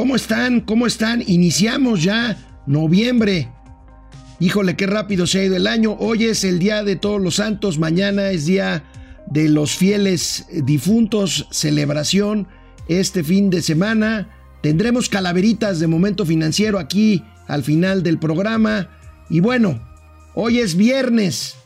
¿Cómo 0.00 0.16
están? 0.16 0.60
¿Cómo 0.62 0.86
están? 0.86 1.22
Iniciamos 1.26 2.02
ya 2.02 2.62
noviembre. 2.66 3.52
Híjole, 4.38 4.74
qué 4.74 4.86
rápido 4.86 5.26
se 5.26 5.40
ha 5.40 5.44
ido 5.44 5.56
el 5.56 5.66
año. 5.66 5.94
Hoy 6.00 6.24
es 6.24 6.42
el 6.42 6.58
Día 6.58 6.82
de 6.84 6.96
Todos 6.96 7.20
los 7.20 7.34
Santos, 7.34 7.78
mañana 7.78 8.30
es 8.30 8.46
Día 8.46 8.82
de 9.26 9.50
los 9.50 9.76
Fieles 9.76 10.46
Difuntos, 10.64 11.48
celebración 11.50 12.48
este 12.88 13.22
fin 13.22 13.50
de 13.50 13.60
semana. 13.60 14.30
Tendremos 14.62 15.10
calaveritas 15.10 15.80
de 15.80 15.86
momento 15.86 16.24
financiero 16.24 16.78
aquí 16.78 17.22
al 17.46 17.62
final 17.62 18.02
del 18.02 18.18
programa. 18.18 18.88
Y 19.28 19.40
bueno, 19.40 19.86
hoy 20.34 20.60
es 20.60 20.76
viernes 20.76 21.56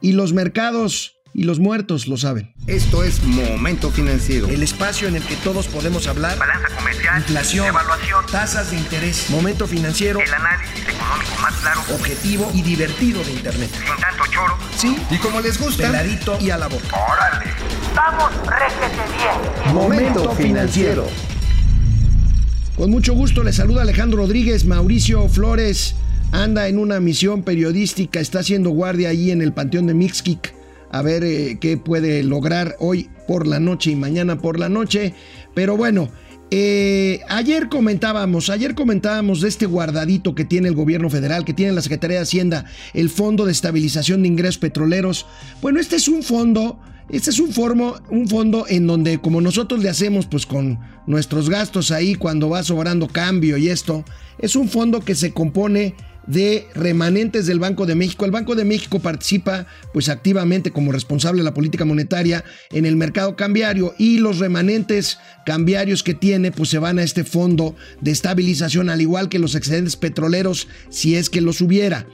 y 0.00 0.12
los 0.12 0.32
mercados 0.32 1.16
y 1.34 1.44
los 1.44 1.58
muertos 1.58 2.08
lo 2.08 2.16
saben. 2.16 2.52
Esto 2.66 3.04
es 3.04 3.22
Momento 3.22 3.90
Financiero. 3.90 4.48
El 4.48 4.62
espacio 4.62 5.08
en 5.08 5.16
el 5.16 5.22
que 5.22 5.36
todos 5.36 5.66
podemos 5.66 6.06
hablar. 6.06 6.38
Balanza 6.38 6.68
comercial. 6.76 7.18
Inflación. 7.18 7.66
Evaluación. 7.66 8.24
Tasas 8.30 8.70
de 8.70 8.76
interés. 8.78 9.30
Momento 9.30 9.66
Financiero. 9.66 10.20
El 10.20 10.32
análisis 10.32 10.82
económico 10.82 11.40
más 11.40 11.54
claro. 11.54 11.80
Objetivo 11.94 12.50
y 12.54 12.62
divertido 12.62 13.24
de 13.24 13.32
Internet. 13.32 13.70
Sin 13.72 13.96
tanto 14.00 14.24
choro. 14.30 14.56
Sí. 14.76 14.96
Y 15.10 15.16
como 15.18 15.40
les 15.40 15.58
gusta. 15.58 15.86
Peladito 15.86 16.38
y 16.40 16.50
a 16.50 16.58
la 16.58 16.68
boca. 16.68 16.86
¡Órale! 16.88 17.50
¡Vamos, 17.94 18.30
réjete 18.46 19.02
bien! 19.16 19.74
Momento 19.74 20.30
Financiero. 20.32 21.08
Con 22.76 22.90
mucho 22.90 23.14
gusto 23.14 23.42
le 23.42 23.52
saluda 23.52 23.82
Alejandro 23.82 24.18
Rodríguez. 24.18 24.64
Mauricio 24.64 25.28
Flores 25.28 25.94
anda 26.30 26.68
en 26.68 26.78
una 26.78 27.00
misión 27.00 27.42
periodística. 27.42 28.20
Está 28.20 28.40
haciendo 28.40 28.70
guardia 28.70 29.10
ahí 29.10 29.30
en 29.30 29.40
el 29.40 29.52
Panteón 29.52 29.86
de 29.86 29.94
Mixquic 29.94 30.54
a 30.92 31.02
ver 31.02 31.24
eh, 31.24 31.58
qué 31.60 31.76
puede 31.76 32.22
lograr 32.22 32.76
hoy 32.78 33.10
por 33.26 33.46
la 33.46 33.58
noche 33.58 33.90
y 33.90 33.96
mañana 33.96 34.38
por 34.38 34.58
la 34.58 34.68
noche. 34.68 35.14
Pero 35.54 35.76
bueno, 35.76 36.10
eh, 36.50 37.20
ayer 37.30 37.70
comentábamos, 37.70 38.50
ayer 38.50 38.74
comentábamos 38.74 39.40
de 39.40 39.48
este 39.48 39.64
guardadito 39.64 40.34
que 40.34 40.44
tiene 40.44 40.68
el 40.68 40.74
gobierno 40.74 41.08
federal, 41.08 41.46
que 41.46 41.54
tiene 41.54 41.72
la 41.72 41.80
Secretaría 41.80 42.18
de 42.18 42.24
Hacienda, 42.24 42.66
el 42.92 43.08
Fondo 43.08 43.46
de 43.46 43.52
Estabilización 43.52 44.20
de 44.20 44.28
Ingresos 44.28 44.58
Petroleros. 44.58 45.24
Bueno, 45.62 45.80
este 45.80 45.96
es 45.96 46.08
un 46.08 46.22
fondo, 46.22 46.78
este 47.08 47.30
es 47.30 47.38
un, 47.38 47.54
un 48.10 48.28
fondo 48.28 48.66
en 48.68 48.86
donde 48.86 49.18
como 49.18 49.40
nosotros 49.40 49.82
le 49.82 49.88
hacemos 49.88 50.26
pues 50.26 50.44
con 50.44 50.78
nuestros 51.06 51.48
gastos 51.48 51.90
ahí 51.90 52.16
cuando 52.16 52.50
va 52.50 52.62
sobrando 52.62 53.08
cambio 53.08 53.56
y 53.56 53.70
esto, 53.70 54.04
es 54.38 54.54
un 54.54 54.68
fondo 54.68 55.00
que 55.00 55.14
se 55.14 55.32
compone 55.32 55.94
de 56.26 56.66
remanentes 56.74 57.46
del 57.46 57.58
Banco 57.58 57.86
de 57.86 57.94
México. 57.94 58.24
El 58.24 58.30
Banco 58.30 58.54
de 58.54 58.64
México 58.64 59.00
participa 59.00 59.66
pues 59.92 60.08
activamente 60.08 60.70
como 60.70 60.92
responsable 60.92 61.40
de 61.40 61.44
la 61.44 61.54
política 61.54 61.84
monetaria 61.84 62.44
en 62.70 62.86
el 62.86 62.96
mercado 62.96 63.36
cambiario 63.36 63.94
y 63.98 64.18
los 64.18 64.38
remanentes 64.38 65.18
cambiarios 65.44 66.02
que 66.02 66.14
tiene 66.14 66.52
pues 66.52 66.68
se 66.68 66.78
van 66.78 66.98
a 66.98 67.02
este 67.02 67.24
fondo 67.24 67.74
de 68.00 68.10
estabilización 68.10 68.90
al 68.90 69.00
igual 69.00 69.28
que 69.28 69.38
los 69.38 69.54
excedentes 69.54 69.96
petroleros 69.96 70.68
si 70.90 71.16
es 71.16 71.30
que 71.30 71.40
los 71.40 71.60
hubiera. 71.60 72.06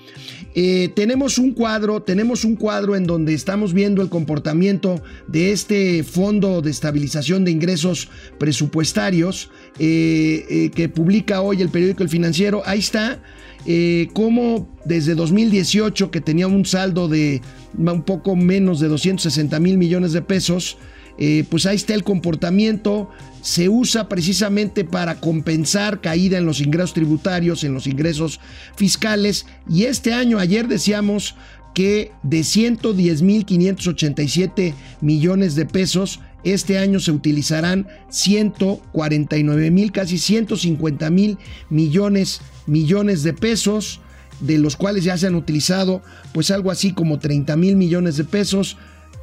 Eh, 0.55 0.91
tenemos 0.97 1.39
un 1.39 1.53
cuadro, 1.53 2.03
tenemos 2.03 2.45
un 2.45 2.57
cuadro 2.57 2.97
en 2.97 3.07
donde 3.07 3.35
estamos 3.35 3.73
viendo 3.75 4.03
el 4.03 4.09
comportamiento 4.09 5.03
de 5.27 5.53
este 5.53 6.03
fondo 6.03 6.63
de 6.63 6.71
estabilización 6.71 7.45
de 7.45 7.51
ingresos 7.51 8.09
presupuestarios 8.39 9.51
eh, 9.79 10.45
eh, 10.49 10.71
que 10.75 10.89
publica 10.89 11.43
hoy 11.43 11.63
el 11.63 11.69
periódico 11.69 12.03
El 12.03 12.09
Financiero. 12.09 12.63
Ahí 12.65 12.81
está 12.81 13.21
eh, 13.67 14.09
cómo 14.13 14.69
desde 14.85 15.15
2018, 15.15 16.11
que 16.11 16.21
tenía 16.21 16.47
un 16.47 16.65
saldo 16.65 17.09
de 17.09 17.43
un 17.77 18.03
poco 18.03 18.37
menos 18.37 18.81
de 18.81 18.89
260 18.89 19.59
mil 19.61 19.79
millones 19.79 20.13
de 20.13 20.23
pesos, 20.23 20.79
eh, 21.19 21.45
pues 21.51 21.67
ahí 21.67 21.77
está 21.77 21.95
el 21.95 22.05
comportamiento, 22.05 23.11
se 23.43 23.69
usa 23.69 24.09
precisamente 24.09 24.85
para 24.85 25.21
compensar 25.21 26.01
caída 26.01 26.39
en 26.39 26.47
los 26.47 26.61
ingresos 26.61 26.95
tributarios, 26.95 27.65
en 27.65 27.75
los 27.75 27.89
ingresos 27.89 28.41
fiscales, 28.77 29.45
y 29.69 29.85
este 29.85 30.13
año, 30.13 30.39
ayer 30.39 30.69
decíamos 30.69 31.35
que 31.75 32.13
de 32.23 32.45
110 32.45 33.23
mil 33.23 33.45
587 33.45 34.75
millones 35.01 35.55
de 35.55 35.67
pesos, 35.67 36.21
este 36.45 36.79
año 36.79 37.01
se 37.01 37.13
utilizarán 37.13 37.89
149 38.11 39.71
mil, 39.71 39.93
casi 39.93 40.19
150 40.19 41.11
mil 41.11 41.39
millones, 41.69 42.41
millones 42.67 43.23
de 43.23 43.33
pesos, 43.33 44.01
de 44.41 44.59
los 44.59 44.77
cuales 44.77 45.05
ya 45.05 45.17
se 45.19 45.27
han 45.27 45.35
utilizado 45.35 46.03
pues 46.33 46.51
algo 46.51 46.71
así 46.71 46.93
como 46.93 47.19
30 47.19 47.57
mil 47.57 47.77
millones 47.77 48.17
de 48.17 48.25
pesos. 48.25 48.77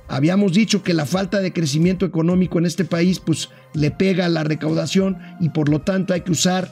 Habíamos 0.08 0.54
dicho 0.54 0.84
que 0.84 0.94
la 0.94 1.06
falta 1.06 1.40
de 1.40 1.54
crecimiento 1.54 2.06
económico 2.06 2.60
en 2.60 2.66
este 2.66 2.86
país 2.86 3.20
pues 3.20 3.50
le 3.74 3.92
pega 3.92 4.26
a 4.26 4.30
la 4.30 4.44
recaudación 4.44 5.18
y 5.40 5.50
por 5.50 5.70
lo 5.70 5.82
tanto 5.82 6.14
hay 6.14 6.22
que 6.22 6.32
usar, 6.32 6.72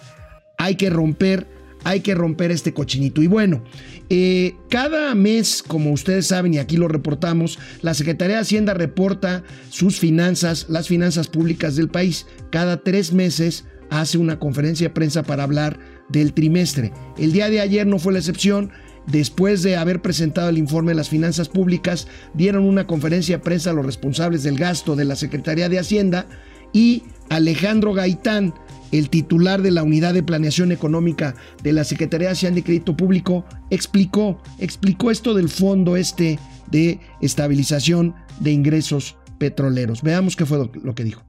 hay 0.57 0.75
que 0.75 0.89
romper 0.89 1.47
hay 1.83 2.01
que 2.01 2.15
romper 2.15 2.51
este 2.51 2.73
cochinito. 2.73 3.21
Y 3.21 3.27
bueno, 3.27 3.63
eh, 4.09 4.55
cada 4.69 5.13
mes, 5.15 5.63
como 5.65 5.91
ustedes 5.91 6.27
saben 6.27 6.53
y 6.53 6.57
aquí 6.57 6.77
lo 6.77 6.87
reportamos, 6.87 7.59
la 7.81 7.93
Secretaría 7.93 8.35
de 8.37 8.41
Hacienda 8.41 8.73
reporta 8.73 9.43
sus 9.69 9.99
finanzas, 9.99 10.67
las 10.69 10.87
finanzas 10.87 11.27
públicas 11.27 11.75
del 11.75 11.89
país. 11.89 12.25
Cada 12.51 12.83
tres 12.83 13.13
meses 13.13 13.65
hace 13.89 14.17
una 14.17 14.39
conferencia 14.39 14.87
de 14.87 14.93
prensa 14.93 15.23
para 15.23 15.43
hablar 15.43 15.79
del 16.09 16.33
trimestre. 16.33 16.91
El 17.17 17.31
día 17.31 17.49
de 17.49 17.61
ayer 17.61 17.85
no 17.87 17.99
fue 17.99 18.13
la 18.13 18.19
excepción. 18.19 18.71
Después 19.07 19.63
de 19.63 19.75
haber 19.75 20.01
presentado 20.01 20.47
el 20.49 20.57
informe 20.57 20.91
de 20.91 20.95
las 20.95 21.09
finanzas 21.09 21.49
públicas, 21.49 22.07
dieron 22.33 22.63
una 22.63 22.87
conferencia 22.87 23.37
de 23.37 23.43
prensa 23.43 23.71
a 23.71 23.73
los 23.73 23.85
responsables 23.85 24.43
del 24.43 24.57
gasto 24.57 24.95
de 24.95 25.03
la 25.03 25.17
Secretaría 25.17 25.67
de 25.67 25.79
Hacienda 25.79 26.25
y 26.71 27.03
Alejandro 27.29 27.93
Gaitán, 27.93 28.53
el 28.93 29.09
titular 29.09 29.61
de 29.61 29.71
la 29.71 29.83
Unidad 29.83 30.13
de 30.13 30.23
Planeación 30.23 30.71
Económica 30.71 31.35
de 31.61 31.73
la 31.73 31.83
Secretaría 31.83 32.27
de 32.29 32.33
Hacienda 32.33 32.61
Crédito 32.61 32.95
Público, 32.95 33.43
explicó, 33.69 34.41
explicó 34.59 35.11
esto 35.11 35.33
del 35.33 35.49
fondo 35.49 35.97
este 35.97 36.39
de 36.71 36.99
estabilización 37.19 38.15
de 38.39 38.51
ingresos 38.51 39.17
petroleros. 39.39 40.01
Veamos 40.01 40.35
qué 40.35 40.45
fue 40.45 40.69
lo 40.81 40.95
que 40.95 41.03
dijo. 41.03 41.23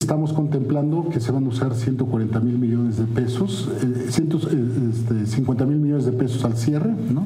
Estamos 0.00 0.32
contemplando 0.32 1.08
que 1.10 1.18
se 1.18 1.32
van 1.32 1.44
a 1.44 1.48
usar 1.48 1.74
140 1.74 2.38
mil 2.40 2.56
millones 2.56 2.98
de 2.98 3.04
pesos, 3.04 3.68
eh, 3.82 4.10
150 4.10 5.64
este, 5.64 5.66
mil 5.66 5.78
millones 5.78 6.06
de 6.06 6.12
pesos 6.12 6.44
al 6.44 6.56
cierre, 6.56 6.94
¿no? 7.12 7.24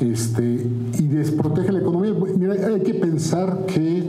Este, 0.00 0.66
y 0.98 1.02
desprotege 1.02 1.72
la 1.72 1.80
economía. 1.80 2.12
Mira, 2.36 2.54
hay 2.54 2.80
que 2.80 2.94
pensar 2.94 3.66
que 3.66 4.02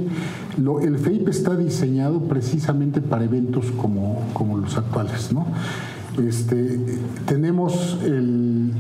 el 0.58 0.98
FEIP 0.98 1.30
está 1.30 1.56
diseñado 1.56 2.22
precisamente 2.22 3.02
para 3.02 3.26
eventos 3.26 3.72
como, 3.72 4.22
como 4.34 4.58
los 4.58 4.78
actuales. 4.78 5.32
¿no? 5.32 5.46
Este, 6.18 6.80
tenemos 7.26 8.00
el, 8.04 8.72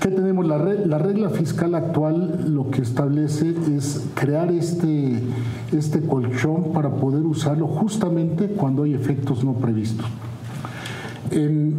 ¿Qué 0.00 0.10
tenemos? 0.10 0.46
La, 0.46 0.58
la, 0.58 0.98
regla 0.98 1.28
fiscal 1.28 1.74
actual 1.74 2.54
lo 2.54 2.70
que 2.70 2.82
establece 2.82 3.54
es 3.76 4.06
crear 4.14 4.50
este, 4.52 5.20
este 5.72 6.00
colchón 6.00 6.72
para 6.72 6.90
poder 6.90 7.22
usarlo 7.22 7.66
justamente 7.66 8.46
cuando 8.46 8.84
hay 8.84 8.94
efectos 8.94 9.44
no 9.44 9.54
previstos. 9.54 10.06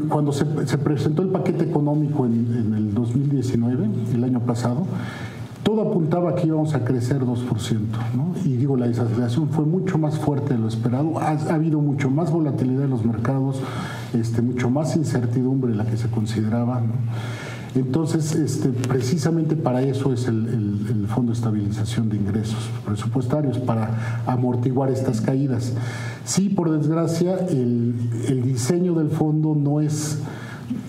Cuando 0.09 0.31
se, 0.31 0.45
se, 0.67 0.77
presentó 0.77 1.21
el 1.23 1.29
paquete 1.29 1.63
económico 1.63 2.25
en, 2.25 2.73
el 2.75 2.93
2019, 2.93 3.87
el 4.13 4.23
año 4.23 4.41
pasado, 4.41 4.85
apuntaba 5.81 6.35
que 6.35 6.47
íbamos 6.47 6.73
a 6.75 6.83
crecer 6.83 7.21
2%, 7.21 7.79
¿no? 8.15 8.33
Y 8.45 8.57
digo, 8.57 8.77
la 8.77 8.87
desaceleración 8.87 9.49
fue 9.49 9.65
mucho 9.65 9.97
más 9.97 10.17
fuerte 10.17 10.53
de 10.53 10.59
lo 10.59 10.67
esperado, 10.67 11.19
ha, 11.19 11.29
ha 11.29 11.53
habido 11.53 11.79
mucho 11.79 12.09
más 12.09 12.31
volatilidad 12.31 12.85
en 12.85 12.89
los 12.89 13.05
mercados, 13.05 13.61
este, 14.13 14.41
mucho 14.41 14.69
más 14.69 14.95
incertidumbre 14.95 15.71
de 15.71 15.77
la 15.77 15.85
que 15.85 15.97
se 15.97 16.09
consideraba. 16.09 16.81
Entonces, 17.75 18.33
este, 18.33 18.69
precisamente 18.69 19.55
para 19.55 19.81
eso 19.81 20.11
es 20.13 20.27
el, 20.27 21.05
Fondo 21.09 21.31
de 21.31 21.37
Estabilización 21.37 22.09
de 22.09 22.17
Ingresos 22.17 22.69
Presupuestarios, 22.85 23.57
para 23.57 24.21
amortiguar 24.27 24.91
estas 24.91 25.21
caídas. 25.21 25.73
Sí, 26.23 26.49
por 26.49 26.71
desgracia, 26.71 27.35
el 27.49 28.43
diseño 28.43 28.93
del 28.93 29.09
fondo 29.09 29.55
no 29.55 29.81
es, 29.81 30.19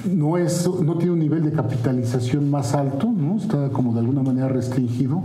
no, 0.04 0.38
es, 0.38 0.68
no 0.82 0.96
tiene 0.96 1.12
un 1.12 1.18
nivel 1.18 1.44
de 1.44 1.52
capitalización 1.52 2.50
más 2.50 2.74
alto, 2.74 3.10
¿no? 3.10 3.36
está 3.36 3.68
como 3.70 3.92
de 3.92 4.00
alguna 4.00 4.22
manera 4.22 4.48
restringido 4.48 5.22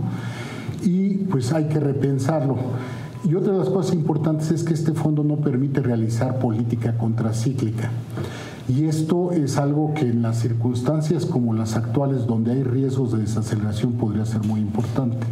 y 0.82 1.14
pues 1.24 1.52
hay 1.52 1.64
que 1.66 1.80
repensarlo. 1.80 2.56
Y 3.24 3.34
otra 3.34 3.52
de 3.52 3.58
las 3.58 3.70
cosas 3.70 3.94
importantes 3.94 4.50
es 4.52 4.62
que 4.62 4.74
este 4.74 4.92
fondo 4.92 5.24
no 5.24 5.36
permite 5.36 5.80
realizar 5.80 6.38
política 6.38 6.96
contracíclica. 6.96 7.90
Y 8.68 8.84
esto 8.84 9.32
es 9.32 9.58
algo 9.58 9.94
que 9.94 10.08
en 10.08 10.22
las 10.22 10.38
circunstancias 10.38 11.24
como 11.24 11.54
las 11.54 11.76
actuales, 11.76 12.26
donde 12.26 12.52
hay 12.52 12.62
riesgos 12.62 13.12
de 13.12 13.18
desaceleración, 13.18 13.94
podría 13.94 14.24
ser 14.26 14.44
muy 14.44 14.60
importante. 14.60 15.26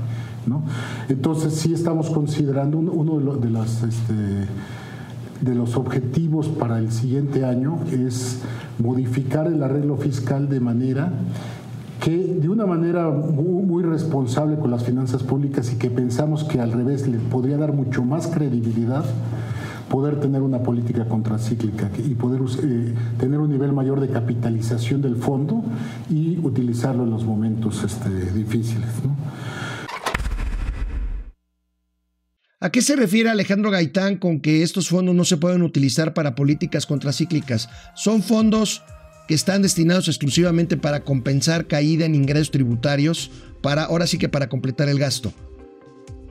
¿no? 0.47 0.63
Entonces, 1.09 1.55
sí 1.55 1.73
estamos 1.73 2.11
considerando 2.11 2.79
uno 2.79 3.19
de, 3.19 3.25
lo, 3.25 3.37
de, 3.37 3.51
las, 3.51 3.83
este, 3.83 4.47
de 5.45 5.55
los 5.55 5.77
objetivos 5.77 6.49
para 6.49 6.79
el 6.79 6.91
siguiente 6.91 7.45
año 7.45 7.79
es 7.93 8.41
modificar 8.79 9.47
el 9.47 9.63
arreglo 9.63 9.97
fiscal 9.97 10.49
de 10.49 10.61
manera 10.61 11.13
que 12.01 12.17
de 12.17 12.49
una 12.49 12.67
manera 12.67 13.11
muy, 13.11 13.83
responsable 13.83 14.57
con 14.57 14.71
las 14.71 14.85
finanzas 14.85 15.23
públicas 15.23 15.73
y 15.73 15.77
que 15.77 15.91
pensamos 15.91 16.45
que 16.45 16.61
al 16.61 16.73
revés 16.73 17.07
le 17.07 17.19
podría 17.19 17.57
dar 17.59 17.73
mucho 17.73 18.03
más 18.03 18.27
credibilidad 18.27 19.05
poder 19.89 20.21
tener 20.21 20.43
una 20.43 20.63
política 20.63 21.07
contracíclica 21.07 21.91
y 21.99 22.15
poder 22.15 22.41
eh, 22.63 22.95
tener 23.19 23.39
un 23.39 23.51
nivel 23.51 23.73
mayor 23.73 24.01
de 24.01 24.09
capitalización 24.09 25.03
del 25.03 25.17
fondo 25.17 25.63
y 26.11 26.39
utilizarlo 26.43 27.05
en 27.05 27.11
los 27.11 27.25
momentos 27.25 27.85
este, 27.85 28.11
difíciles. 28.33 28.89
¿A 32.65 32.73
qué 32.73 32.81
se 32.81 32.97
refiere 32.97 33.29
Alejandro 33.29 33.71
Gaitán 33.71 34.17
con 34.17 34.41
que 34.41 34.63
estos 34.63 34.89
fondos 34.89 35.15
no 35.15 35.27
se 35.27 35.37
pueden 35.37 35.61
utilizar 35.61 36.15
para 36.15 36.35
políticas 36.35 36.87
contracíclicas? 36.87 37.69
Son 37.95 38.23
fondos 38.23 38.83
que 39.29 39.35
están 39.35 39.61
destinados 39.61 40.09
exclusivamente 40.09 40.79
para 40.79 41.05
compensar 41.05 41.67
caída 41.67 42.07
en 42.07 42.15
ingresos 42.15 42.51
tributarios, 42.51 43.31
para 43.61 43.85
ahora 43.85 44.07
sí 44.07 44.17
que 44.17 44.31
para 44.31 44.49
completar 44.49 44.89
el 44.89 44.99
gasto. 44.99 45.35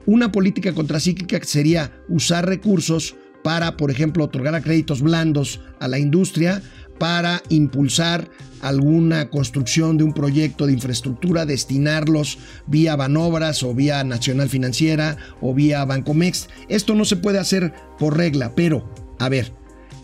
Una 0.07 0.31
política 0.31 0.73
contracíclica 0.73 1.39
sería 1.43 1.91
usar 2.09 2.47
recursos 2.47 3.15
para, 3.43 3.77
por 3.77 3.91
ejemplo, 3.91 4.23
otorgar 4.23 4.59
créditos 4.63 5.03
blandos 5.03 5.59
a 5.79 5.87
la 5.87 5.99
industria 5.99 6.63
para 6.97 7.41
impulsar 7.49 8.29
alguna 8.61 9.29
construcción 9.29 9.97
de 9.97 10.05
un 10.05 10.13
proyecto 10.13 10.65
de 10.65 10.73
infraestructura, 10.73 11.45
destinarlos 11.45 12.37
vía 12.65 12.95
Banobras 12.95 13.61
o 13.63 13.73
vía 13.73 14.03
Nacional 14.03 14.49
Financiera 14.49 15.17
o 15.41 15.53
vía 15.53 15.83
Bancomex. 15.83 16.47
Esto 16.69 16.95
no 16.95 17.05
se 17.05 17.17
puede 17.17 17.39
hacer 17.39 17.73
por 17.99 18.17
regla, 18.17 18.53
pero, 18.55 18.89
a 19.19 19.27
ver, 19.27 19.53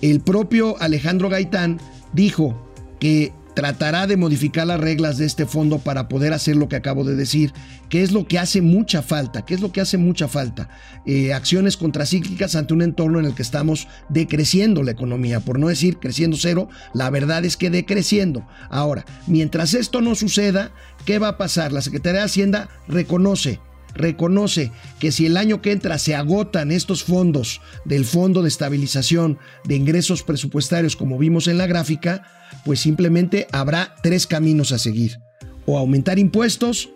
el 0.01 0.19
propio 0.19 0.75
Alejandro 0.81 1.29
Gaitán 1.29 1.79
dijo 2.13 2.69
que 2.99 3.33
tratará 3.59 4.07
de 4.07 4.15
modificar 4.15 4.65
las 4.65 4.79
reglas 4.79 5.17
de 5.17 5.25
este 5.25 5.45
fondo 5.45 5.79
para 5.79 6.07
poder 6.07 6.31
hacer 6.31 6.55
lo 6.55 6.69
que 6.69 6.77
acabo 6.77 7.03
de 7.03 7.17
decir, 7.17 7.51
que 7.89 8.03
es 8.03 8.13
lo 8.13 8.25
que 8.25 8.39
hace 8.39 8.61
mucha 8.61 9.01
falta, 9.01 9.43
que 9.43 9.53
es 9.53 9.59
lo 9.59 9.73
que 9.73 9.81
hace 9.81 9.97
mucha 9.97 10.29
falta. 10.29 10.69
Eh, 11.05 11.33
acciones 11.33 11.75
contracíclicas 11.75 12.55
ante 12.55 12.73
un 12.73 12.81
entorno 12.81 13.19
en 13.19 13.25
el 13.25 13.35
que 13.35 13.41
estamos 13.41 13.89
decreciendo 14.07 14.81
la 14.81 14.91
economía, 14.91 15.41
por 15.41 15.59
no 15.59 15.67
decir 15.67 15.97
creciendo 15.97 16.37
cero, 16.37 16.69
la 16.93 17.09
verdad 17.09 17.43
es 17.43 17.57
que 17.57 17.69
decreciendo. 17.69 18.47
Ahora, 18.69 19.05
mientras 19.27 19.73
esto 19.73 19.99
no 19.99 20.15
suceda, 20.15 20.71
¿qué 21.03 21.19
va 21.19 21.27
a 21.27 21.37
pasar? 21.37 21.73
La 21.73 21.81
Secretaría 21.81 22.21
de 22.21 22.27
Hacienda 22.27 22.69
reconoce 22.87 23.59
reconoce 23.99 24.71
que 24.99 25.11
si 25.11 25.27
el 25.27 25.37
año 25.37 25.61
que 25.61 25.71
entra 25.71 25.99
se 25.99 26.15
agotan 26.15 26.71
estos 26.71 27.03
fondos 27.03 27.61
del 27.85 28.05
Fondo 28.05 28.41
de 28.41 28.47
Estabilización 28.47 29.37
de 29.65 29.75
Ingresos 29.75 30.23
Presupuestarios, 30.23 30.95
como 30.95 31.19
vimos 31.19 31.47
en 31.47 31.59
la 31.59 31.67
gráfica, 31.67 32.23
pues 32.65 32.79
simplemente 32.79 33.47
habrá 33.51 33.95
tres 34.01 34.25
caminos 34.25 34.71
a 34.71 34.79
seguir. 34.79 35.19
O 35.65 35.77
aumentar 35.77 36.17
impuestos, 36.17 36.89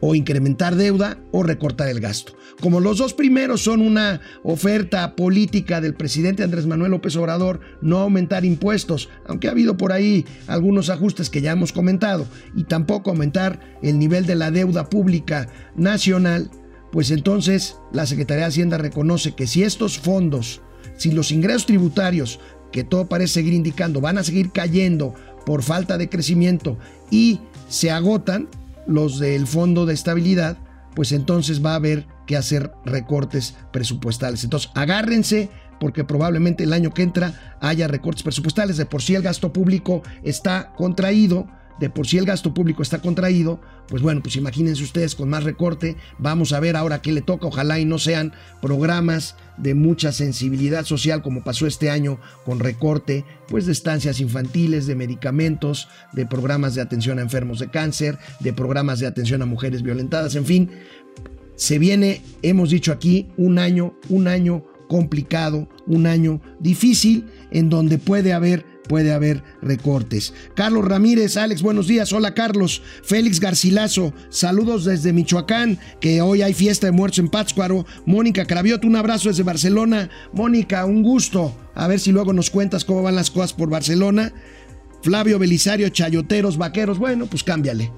o 0.00 0.14
incrementar 0.14 0.76
deuda, 0.76 1.18
o 1.32 1.42
recortar 1.42 1.88
el 1.88 2.00
gasto. 2.00 2.32
Como 2.60 2.80
los 2.80 2.98
dos 2.98 3.14
primeros 3.14 3.62
son 3.62 3.80
una 3.80 4.20
oferta 4.42 5.14
política 5.14 5.80
del 5.80 5.94
presidente 5.94 6.42
Andrés 6.42 6.66
Manuel 6.66 6.90
López 6.90 7.14
Obrador, 7.16 7.60
no 7.80 7.98
aumentar 7.98 8.44
impuestos, 8.44 9.08
aunque 9.26 9.48
ha 9.48 9.52
habido 9.52 9.76
por 9.76 9.92
ahí 9.92 10.24
algunos 10.46 10.90
ajustes 10.90 11.30
que 11.30 11.40
ya 11.40 11.52
hemos 11.52 11.72
comentado, 11.72 12.26
y 12.56 12.64
tampoco 12.64 13.10
aumentar 13.10 13.60
el 13.82 13.98
nivel 13.98 14.26
de 14.26 14.34
la 14.34 14.50
deuda 14.50 14.88
pública 14.88 15.48
nacional, 15.76 16.50
pues 16.90 17.10
entonces 17.10 17.76
la 17.92 18.06
Secretaría 18.06 18.44
de 18.44 18.48
Hacienda 18.48 18.78
reconoce 18.78 19.34
que 19.34 19.46
si 19.46 19.62
estos 19.62 19.98
fondos, 19.98 20.60
si 20.96 21.12
los 21.12 21.30
ingresos 21.30 21.66
tributarios, 21.66 22.40
que 22.72 22.84
todo 22.84 23.08
parece 23.08 23.34
seguir 23.34 23.54
indicando, 23.54 24.00
van 24.00 24.18
a 24.18 24.24
seguir 24.24 24.50
cayendo 24.50 25.14
por 25.46 25.62
falta 25.62 25.96
de 25.96 26.08
crecimiento 26.08 26.78
y 27.10 27.40
se 27.68 27.90
agotan 27.90 28.48
los 28.88 29.20
del 29.20 29.46
Fondo 29.46 29.86
de 29.86 29.94
Estabilidad, 29.94 30.56
pues 30.96 31.12
entonces 31.12 31.64
va 31.64 31.72
a 31.72 31.76
haber 31.76 32.08
que 32.26 32.36
hacer 32.36 32.72
recortes 32.84 33.54
presupuestales. 33.72 34.42
Entonces, 34.42 34.70
agárrense 34.74 35.50
porque 35.78 36.02
probablemente 36.02 36.64
el 36.64 36.72
año 36.72 36.92
que 36.92 37.02
entra 37.02 37.56
haya 37.60 37.86
recortes 37.86 38.24
presupuestales. 38.24 38.76
De 38.76 38.86
por 38.86 39.02
sí 39.02 39.14
el 39.14 39.22
gasto 39.22 39.52
público 39.52 40.02
está 40.24 40.72
contraído, 40.76 41.46
de 41.80 41.90
por 41.90 42.06
sí 42.06 42.18
el 42.18 42.24
gasto 42.24 42.54
público 42.54 42.82
está 42.82 43.00
contraído, 43.00 43.60
pues 43.88 44.02
bueno, 44.02 44.22
pues 44.22 44.36
imagínense 44.36 44.82
ustedes 44.82 45.14
con 45.14 45.28
más 45.28 45.44
recorte, 45.44 45.96
vamos 46.18 46.52
a 46.52 46.60
ver 46.60 46.76
ahora 46.76 47.02
qué 47.02 47.12
le 47.12 47.22
toca, 47.22 47.46
ojalá 47.46 47.78
y 47.78 47.84
no 47.84 47.98
sean 47.98 48.32
programas 48.60 49.36
de 49.56 49.74
mucha 49.74 50.12
sensibilidad 50.12 50.84
social 50.84 51.22
como 51.22 51.42
pasó 51.42 51.66
este 51.66 51.90
año 51.90 52.18
con 52.44 52.60
recorte, 52.60 53.24
pues 53.48 53.66
de 53.66 53.72
estancias 53.72 54.20
infantiles, 54.20 54.86
de 54.86 54.94
medicamentos, 54.94 55.88
de 56.12 56.26
programas 56.26 56.74
de 56.74 56.82
atención 56.82 57.18
a 57.18 57.22
enfermos 57.22 57.58
de 57.58 57.70
cáncer, 57.70 58.18
de 58.40 58.52
programas 58.52 59.00
de 59.00 59.06
atención 59.06 59.42
a 59.42 59.46
mujeres 59.46 59.82
violentadas, 59.82 60.34
en 60.34 60.44
fin, 60.44 60.70
se 61.56 61.78
viene, 61.78 62.22
hemos 62.42 62.70
dicho 62.70 62.92
aquí, 62.92 63.28
un 63.36 63.58
año, 63.58 63.94
un 64.08 64.28
año 64.28 64.64
complicado, 64.88 65.68
un 65.86 66.06
año 66.06 66.40
difícil 66.60 67.26
en 67.50 67.68
donde 67.68 67.98
puede 67.98 68.32
haber 68.32 68.64
puede 68.88 69.12
haber 69.12 69.44
recortes. 69.62 70.34
Carlos 70.54 70.84
Ramírez, 70.84 71.36
Alex, 71.36 71.62
buenos 71.62 71.86
días. 71.86 72.12
Hola 72.12 72.34
Carlos. 72.34 72.82
Félix 73.04 73.38
Garcilaso, 73.38 74.12
saludos 74.30 74.84
desde 74.84 75.12
Michoacán, 75.12 75.78
que 76.00 76.22
hoy 76.22 76.42
hay 76.42 76.54
fiesta 76.54 76.86
de 76.86 76.92
muertos 76.92 77.20
en 77.20 77.28
Pátzcuaro. 77.28 77.86
Mónica 78.06 78.46
Cravioto, 78.46 78.86
un 78.88 78.96
abrazo 78.96 79.28
desde 79.28 79.42
Barcelona. 79.42 80.10
Mónica, 80.32 80.84
un 80.86 81.02
gusto. 81.02 81.54
A 81.74 81.86
ver 81.86 82.00
si 82.00 82.10
luego 82.10 82.32
nos 82.32 82.50
cuentas 82.50 82.84
cómo 82.84 83.02
van 83.02 83.14
las 83.14 83.30
cosas 83.30 83.52
por 83.52 83.70
Barcelona. 83.70 84.32
Flavio 85.02 85.38
Belisario, 85.38 85.88
Chayoteros, 85.90 86.56
Vaqueros. 86.56 86.98
Bueno, 86.98 87.26
pues 87.26 87.44
cámbiale. 87.44 87.92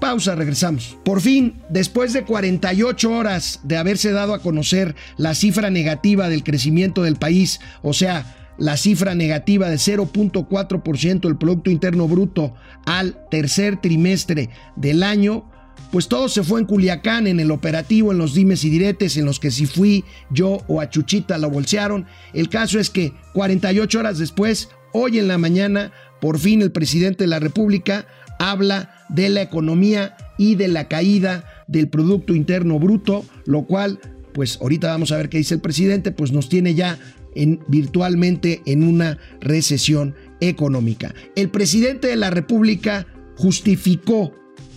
Pausa, 0.00 0.34
regresamos. 0.34 0.96
Por 1.04 1.20
fin, 1.20 1.60
después 1.68 2.14
de 2.14 2.24
48 2.24 3.10
horas 3.12 3.60
de 3.62 3.76
haberse 3.76 4.12
dado 4.12 4.32
a 4.32 4.40
conocer 4.40 4.96
la 5.18 5.34
cifra 5.34 5.68
negativa 5.70 6.30
del 6.30 6.42
crecimiento 6.42 7.02
del 7.02 7.16
país, 7.16 7.60
o 7.82 7.92
sea, 7.92 8.39
la 8.60 8.76
cifra 8.76 9.14
negativa 9.14 9.68
de 9.68 9.76
0.4% 9.76 11.20
del 11.20 11.36
Producto 11.36 11.70
Interno 11.70 12.06
Bruto 12.06 12.54
al 12.84 13.18
tercer 13.30 13.80
trimestre 13.80 14.50
del 14.76 15.02
año, 15.02 15.50
pues 15.90 16.08
todo 16.08 16.28
se 16.28 16.44
fue 16.44 16.60
en 16.60 16.66
Culiacán, 16.66 17.26
en 17.26 17.40
el 17.40 17.50
operativo, 17.50 18.12
en 18.12 18.18
los 18.18 18.34
dimes 18.34 18.62
y 18.64 18.70
diretes, 18.70 19.16
en 19.16 19.24
los 19.24 19.40
que 19.40 19.50
si 19.50 19.66
fui 19.66 20.04
yo 20.30 20.58
o 20.68 20.80
a 20.80 20.90
Chuchita 20.90 21.38
lo 21.38 21.50
bolsearon. 21.50 22.06
El 22.34 22.50
caso 22.50 22.78
es 22.78 22.90
que 22.90 23.14
48 23.32 23.98
horas 23.98 24.18
después, 24.18 24.68
hoy 24.92 25.18
en 25.18 25.26
la 25.26 25.38
mañana, 25.38 25.90
por 26.20 26.38
fin 26.38 26.60
el 26.60 26.70
presidente 26.70 27.24
de 27.24 27.28
la 27.28 27.40
República 27.40 28.06
habla 28.38 28.94
de 29.08 29.30
la 29.30 29.42
economía 29.42 30.16
y 30.38 30.54
de 30.54 30.68
la 30.68 30.86
caída 30.86 31.44
del 31.66 31.88
Producto 31.88 32.34
Interno 32.34 32.78
Bruto, 32.78 33.24
lo 33.46 33.62
cual, 33.62 34.00
pues 34.34 34.58
ahorita 34.60 34.88
vamos 34.88 35.12
a 35.12 35.16
ver 35.16 35.30
qué 35.30 35.38
dice 35.38 35.54
el 35.54 35.60
presidente, 35.60 36.12
pues 36.12 36.30
nos 36.30 36.48
tiene 36.48 36.74
ya 36.74 36.98
en, 37.34 37.60
virtualmente 37.68 38.62
en 38.66 38.82
una 38.82 39.18
recesión 39.40 40.14
económica. 40.40 41.14
El 41.36 41.50
presidente 41.50 42.08
de 42.08 42.16
la 42.16 42.30
República 42.30 43.06
justificó 43.36 44.34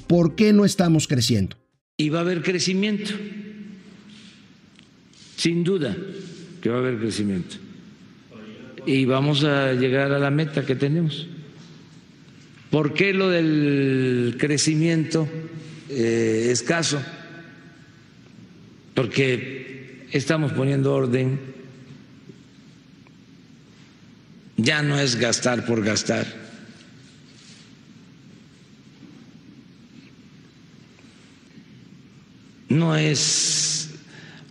por 0.07 0.35
qué 0.35 0.53
no 0.53 0.65
estamos 0.65 1.07
creciendo. 1.07 1.57
Y 1.97 2.09
va 2.09 2.19
a 2.19 2.21
haber 2.21 2.41
crecimiento, 2.41 3.11
sin 5.37 5.63
duda 5.63 5.95
que 6.61 6.69
va 6.69 6.77
a 6.77 6.79
haber 6.79 6.97
crecimiento. 6.97 7.57
Y 8.85 9.05
vamos 9.05 9.43
a 9.43 9.73
llegar 9.73 10.11
a 10.11 10.19
la 10.19 10.31
meta 10.31 10.65
que 10.65 10.75
tenemos. 10.75 11.27
¿Por 12.69 12.93
qué 12.93 13.13
lo 13.13 13.29
del 13.29 14.35
crecimiento 14.39 15.27
eh, 15.89 16.47
escaso? 16.49 17.01
Porque 18.93 20.07
estamos 20.11 20.53
poniendo 20.53 20.93
orden, 20.93 21.39
ya 24.57 24.81
no 24.81 24.99
es 24.99 25.15
gastar 25.15 25.65
por 25.65 25.83
gastar. 25.83 26.25
No 32.69 32.95
es 32.95 33.89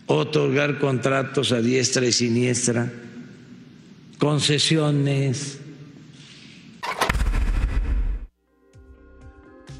otorgar 0.06 0.78
contratos 0.78 1.52
a 1.52 1.60
diestra 1.60 2.06
y 2.06 2.12
siniestra, 2.12 2.92
concesiones 4.18 5.61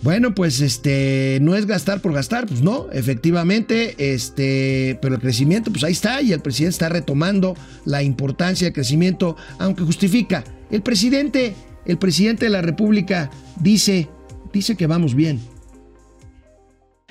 Bueno, 0.03 0.35
pues 0.35 0.61
este 0.61 1.39
no 1.43 1.55
es 1.55 1.67
gastar 1.67 2.01
por 2.01 2.13
gastar, 2.13 2.49
pues 2.49 2.61
no, 2.61 2.91
efectivamente, 2.93 3.95
este, 3.99 4.99
pero 5.01 5.15
el 5.15 5.21
crecimiento, 5.21 5.71
pues 5.71 5.85
ahí 5.85 5.93
está, 5.93 6.21
y 6.21 6.33
el 6.33 6.41
presidente 6.41 6.73
está 6.73 6.89
retomando 6.89 7.57
la 7.85 8.03
importancia 8.03 8.67
del 8.67 8.75
crecimiento, 8.75 9.37
aunque 9.61 9.85
justifica. 9.85 10.43
El 10.73 10.83
presidente, 10.83 11.55
el 11.87 11.99
presidente 11.99 12.47
de 12.47 12.51
la 12.51 12.63
República 12.63 13.31
dice, 13.61 14.09
dice 14.53 14.77
que 14.77 14.89
vamos 14.89 15.15
bien. 15.15 15.41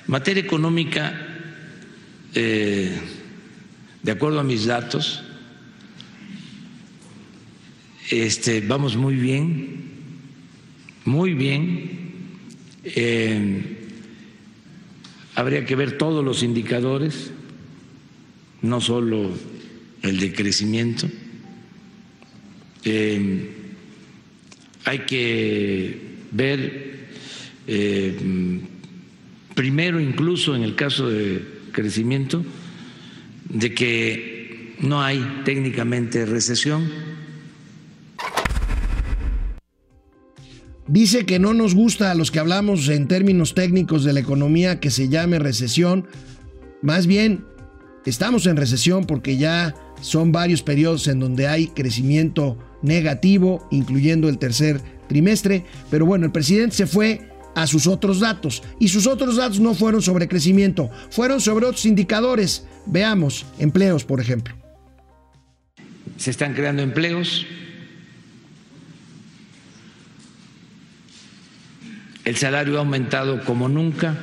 Materia 0.06 0.42
económica, 0.42 1.14
eh, 2.34 2.94
de 4.02 4.12
acuerdo 4.12 4.40
a 4.40 4.44
mis 4.44 4.66
datos, 4.66 5.22
este, 8.10 8.60
vamos 8.60 8.98
muy 8.98 9.14
bien, 9.14 9.80
muy 11.06 11.32
bien 11.32 12.11
eh, 12.84 13.62
habría 15.34 15.64
que 15.64 15.76
ver 15.76 15.98
todos 15.98 16.24
los 16.24 16.42
indicadores, 16.42 17.30
no 18.60 18.80
solo 18.80 19.30
el 20.02 20.18
de 20.18 20.32
crecimiento. 20.32 21.08
Eh, 22.84 23.50
hay 24.84 24.98
que 25.00 26.00
ver 26.32 27.08
eh, 27.66 28.60
primero, 29.54 30.00
incluso 30.00 30.56
en 30.56 30.62
el 30.62 30.74
caso 30.74 31.08
de 31.08 31.44
crecimiento, 31.70 32.44
de 33.48 33.74
que 33.74 34.74
no 34.80 35.02
hay 35.02 35.42
técnicamente 35.44 36.26
recesión. 36.26 37.11
Dice 40.92 41.24
que 41.24 41.38
no 41.38 41.54
nos 41.54 41.74
gusta 41.74 42.10
a 42.10 42.14
los 42.14 42.30
que 42.30 42.38
hablamos 42.38 42.86
en 42.90 43.08
términos 43.08 43.54
técnicos 43.54 44.04
de 44.04 44.12
la 44.12 44.20
economía 44.20 44.78
que 44.78 44.90
se 44.90 45.08
llame 45.08 45.38
recesión. 45.38 46.06
Más 46.82 47.06
bien, 47.06 47.46
estamos 48.04 48.44
en 48.44 48.58
recesión 48.58 49.06
porque 49.06 49.38
ya 49.38 49.74
son 50.02 50.32
varios 50.32 50.62
periodos 50.62 51.08
en 51.08 51.18
donde 51.18 51.48
hay 51.48 51.68
crecimiento 51.68 52.58
negativo, 52.82 53.66
incluyendo 53.70 54.28
el 54.28 54.36
tercer 54.36 54.82
trimestre. 55.08 55.64
Pero 55.90 56.04
bueno, 56.04 56.26
el 56.26 56.30
presidente 56.30 56.76
se 56.76 56.86
fue 56.86 57.26
a 57.54 57.66
sus 57.66 57.86
otros 57.86 58.20
datos. 58.20 58.62
Y 58.78 58.88
sus 58.88 59.06
otros 59.06 59.36
datos 59.36 59.60
no 59.60 59.72
fueron 59.72 60.02
sobre 60.02 60.28
crecimiento, 60.28 60.90
fueron 61.08 61.40
sobre 61.40 61.64
otros 61.64 61.86
indicadores. 61.86 62.66
Veamos, 62.84 63.46
empleos, 63.58 64.04
por 64.04 64.20
ejemplo. 64.20 64.54
Se 66.18 66.30
están 66.30 66.52
creando 66.52 66.82
empleos. 66.82 67.46
El 72.24 72.36
salario 72.36 72.76
ha 72.76 72.80
aumentado 72.80 73.44
como 73.44 73.68
nunca. 73.68 74.16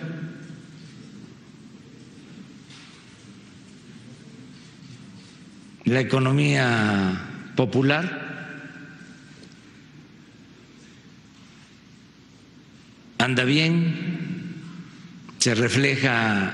La 5.86 6.00
economía 6.00 7.52
popular 7.56 8.30
anda 13.18 13.44
bien, 13.44 13.94
se 15.40 15.54
refleja 15.54 16.54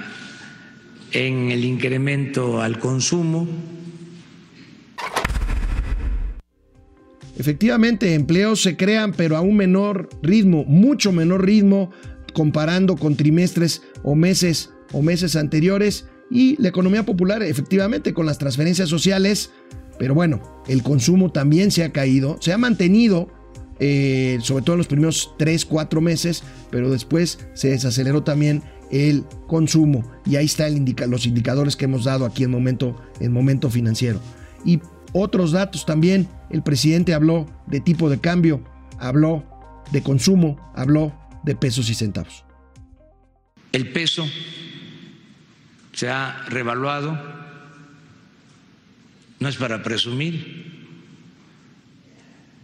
en 1.12 1.52
el 1.52 1.64
incremento 1.64 2.62
al 2.62 2.80
consumo. 2.80 3.48
Efectivamente, 7.38 8.14
empleos 8.14 8.62
se 8.62 8.78
crean, 8.78 9.14
pero 9.14 9.36
a 9.36 9.42
un 9.42 9.58
menor 9.58 10.10
ritmo, 10.22 10.64
mucho 10.66 11.12
menor 11.12 11.46
ritmo, 11.46 11.92
comparando 12.34 12.96
con 12.96 13.16
trimestres 13.16 13.82
o 14.04 14.16
meses 14.16 14.72
o 14.92 15.02
meses 15.02 15.36
anteriores. 15.36 16.06
Y 16.30 16.62
la 16.62 16.70
economía 16.70 17.06
popular, 17.06 17.44
efectivamente, 17.44 18.14
con 18.14 18.26
las 18.26 18.38
transferencias 18.38 18.90
sociales, 18.90 19.52
pero 20.00 20.14
bueno, 20.14 20.64
el 20.68 20.82
consumo 20.82 21.32
también 21.32 21.72
se 21.72 21.84
ha 21.84 21.92
caído, 21.92 22.38
se 22.42 22.52
ha 22.52 22.58
mantenido 22.58 23.30
eh, 23.80 24.40
sobre 24.42 24.64
todo 24.64 24.76
en 24.76 24.78
los 24.78 24.88
primeros 24.88 25.34
3, 25.38 25.66
4 25.66 26.02
meses, 26.02 26.44
pero 26.72 26.90
después 26.90 27.40
se 27.54 27.70
desaceleró 27.70 28.24
también 28.24 28.64
el 28.92 29.26
consumo 29.48 30.10
y 30.26 30.38
ahí 30.38 30.46
están 30.46 30.86
los 31.10 31.26
indicadores 31.26 31.76
que 31.76 31.86
hemos 31.86 32.06
dado 32.06 32.26
aquí 32.26 32.44
en 32.44 32.52
momento, 32.52 32.96
en 33.20 33.34
momento 33.34 33.70
financiero. 33.70 34.20
Y 34.64 34.80
otros 35.18 35.54
datos 35.54 35.86
también, 35.86 36.28
el 36.50 36.62
presidente 36.62 37.14
habló 37.14 37.46
de 37.68 37.80
tipo 37.80 38.10
de 38.10 38.20
cambio, 38.20 38.62
habló 39.00 39.46
de 39.94 40.04
consumo, 40.04 40.60
habló 40.76 41.16
de 41.44 41.56
pesos 41.56 41.90
y 41.90 41.96
centavos. 41.96 42.44
El 43.72 43.94
peso 43.94 44.28
se 45.94 46.10
ha 46.10 46.44
revaluado, 46.50 47.18
no 49.40 49.48
es 49.48 49.56
para 49.56 49.84
presumir, 49.84 50.90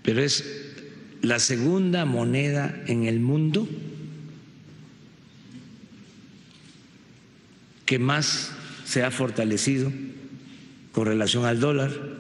pero 0.04 0.22
es 0.22 0.44
la 1.22 1.40
segunda 1.40 2.04
moneda 2.04 2.84
en 2.88 3.06
el 3.06 3.22
mundo 3.22 3.66
que 7.86 7.98
más 7.98 8.52
se 8.84 9.04
ha 9.04 9.12
fortalecido 9.12 9.90
con 10.92 11.06
relación 11.06 11.46
al 11.46 11.62
dólar. 11.62 12.11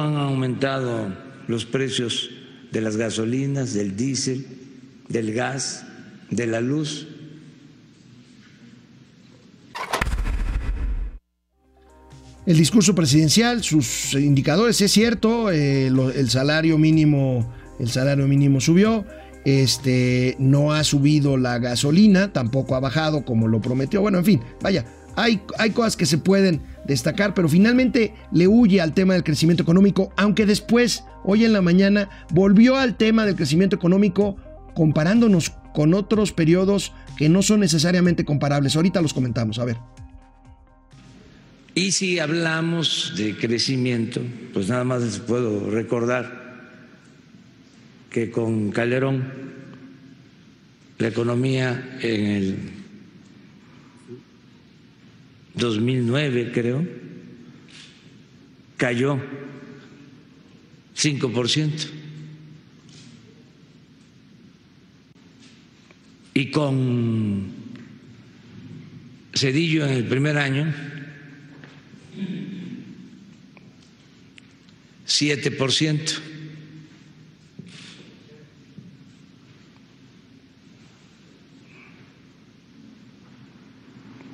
Han 0.00 0.16
aumentado 0.16 1.14
los 1.46 1.64
precios 1.64 2.30
de 2.72 2.80
las 2.80 2.96
gasolinas, 2.96 3.74
del 3.74 3.96
diésel, 3.96 4.46
del 5.08 5.32
gas, 5.32 5.84
de 6.30 6.46
la 6.46 6.60
luz. 6.60 7.06
el 12.46 12.56
discurso 12.56 12.96
presidencial, 12.96 13.62
sus 13.62 14.14
indicadores, 14.14 14.80
es 14.80 14.90
cierto, 14.90 15.52
eh, 15.52 15.86
el 15.86 16.30
salario 16.30 16.78
mínimo, 16.78 17.52
el 17.78 17.88
salario 17.88 18.26
mínimo 18.26 18.60
subió, 18.60 19.04
este, 19.44 20.34
no 20.40 20.72
ha 20.72 20.82
subido 20.82 21.36
la 21.36 21.58
gasolina, 21.58 22.32
tampoco 22.32 22.74
ha 22.74 22.80
bajado 22.80 23.24
como 23.24 23.46
lo 23.46 23.60
prometió. 23.60 24.00
Bueno, 24.00 24.18
en 24.18 24.24
fin, 24.24 24.40
vaya, 24.60 24.84
hay, 25.14 25.40
hay 25.58 25.70
cosas 25.70 25.96
que 25.96 26.06
se 26.06 26.18
pueden 26.18 26.60
destacar, 26.86 27.34
pero 27.34 27.48
finalmente 27.48 28.14
le 28.32 28.48
huye 28.48 28.80
al 28.80 28.94
tema 28.94 29.14
del 29.14 29.24
crecimiento 29.24 29.62
económico, 29.62 30.12
aunque 30.16 30.46
después, 30.46 31.04
hoy 31.24 31.44
en 31.44 31.52
la 31.52 31.62
mañana, 31.62 32.08
volvió 32.32 32.76
al 32.76 32.96
tema 32.96 33.26
del 33.26 33.36
crecimiento 33.36 33.76
económico 33.76 34.36
comparándonos 34.74 35.50
con 35.74 35.94
otros 35.94 36.32
periodos 36.32 36.92
que 37.16 37.28
no 37.28 37.42
son 37.42 37.60
necesariamente 37.60 38.24
comparables. 38.24 38.76
Ahorita 38.76 39.00
los 39.00 39.14
comentamos, 39.14 39.58
a 39.58 39.64
ver. 39.64 39.76
Y 41.74 41.92
si 41.92 42.18
hablamos 42.18 43.14
de 43.16 43.36
crecimiento, 43.36 44.20
pues 44.52 44.68
nada 44.68 44.84
más 44.84 45.02
les 45.02 45.18
puedo 45.18 45.70
recordar 45.70 46.40
que 48.10 48.30
con 48.30 48.72
Calderón 48.72 49.32
la 50.98 51.08
economía 51.08 51.98
en 52.02 52.26
el 52.26 52.79
2009, 55.54 56.52
creo, 56.52 56.86
cayó 58.76 59.20
5%. 60.96 61.90
Y 66.32 66.50
con 66.50 67.52
Cedillo 69.34 69.86
en 69.86 69.92
el 69.92 70.04
primer 70.04 70.38
año 70.38 70.72
7%. 75.06 76.29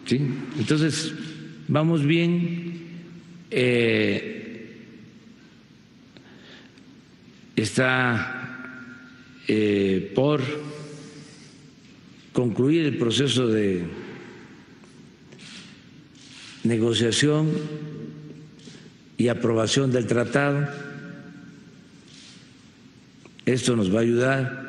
¿Sí? 0.06 0.20
Entonces, 0.58 1.12
vamos 1.68 2.04
bien. 2.04 2.76
Eh, 3.50 4.36
está 7.56 8.36
eh, 9.48 10.12
por 10.14 10.42
concluir 12.32 12.86
el 12.86 12.98
proceso 12.98 13.48
de 13.48 13.84
negociación 16.64 17.50
y 19.16 19.28
aprobación 19.28 19.90
del 19.90 20.06
tratado. 20.06 20.68
Esto 23.46 23.76
nos 23.76 23.94
va 23.94 24.00
a 24.00 24.02
ayudar. 24.02 24.65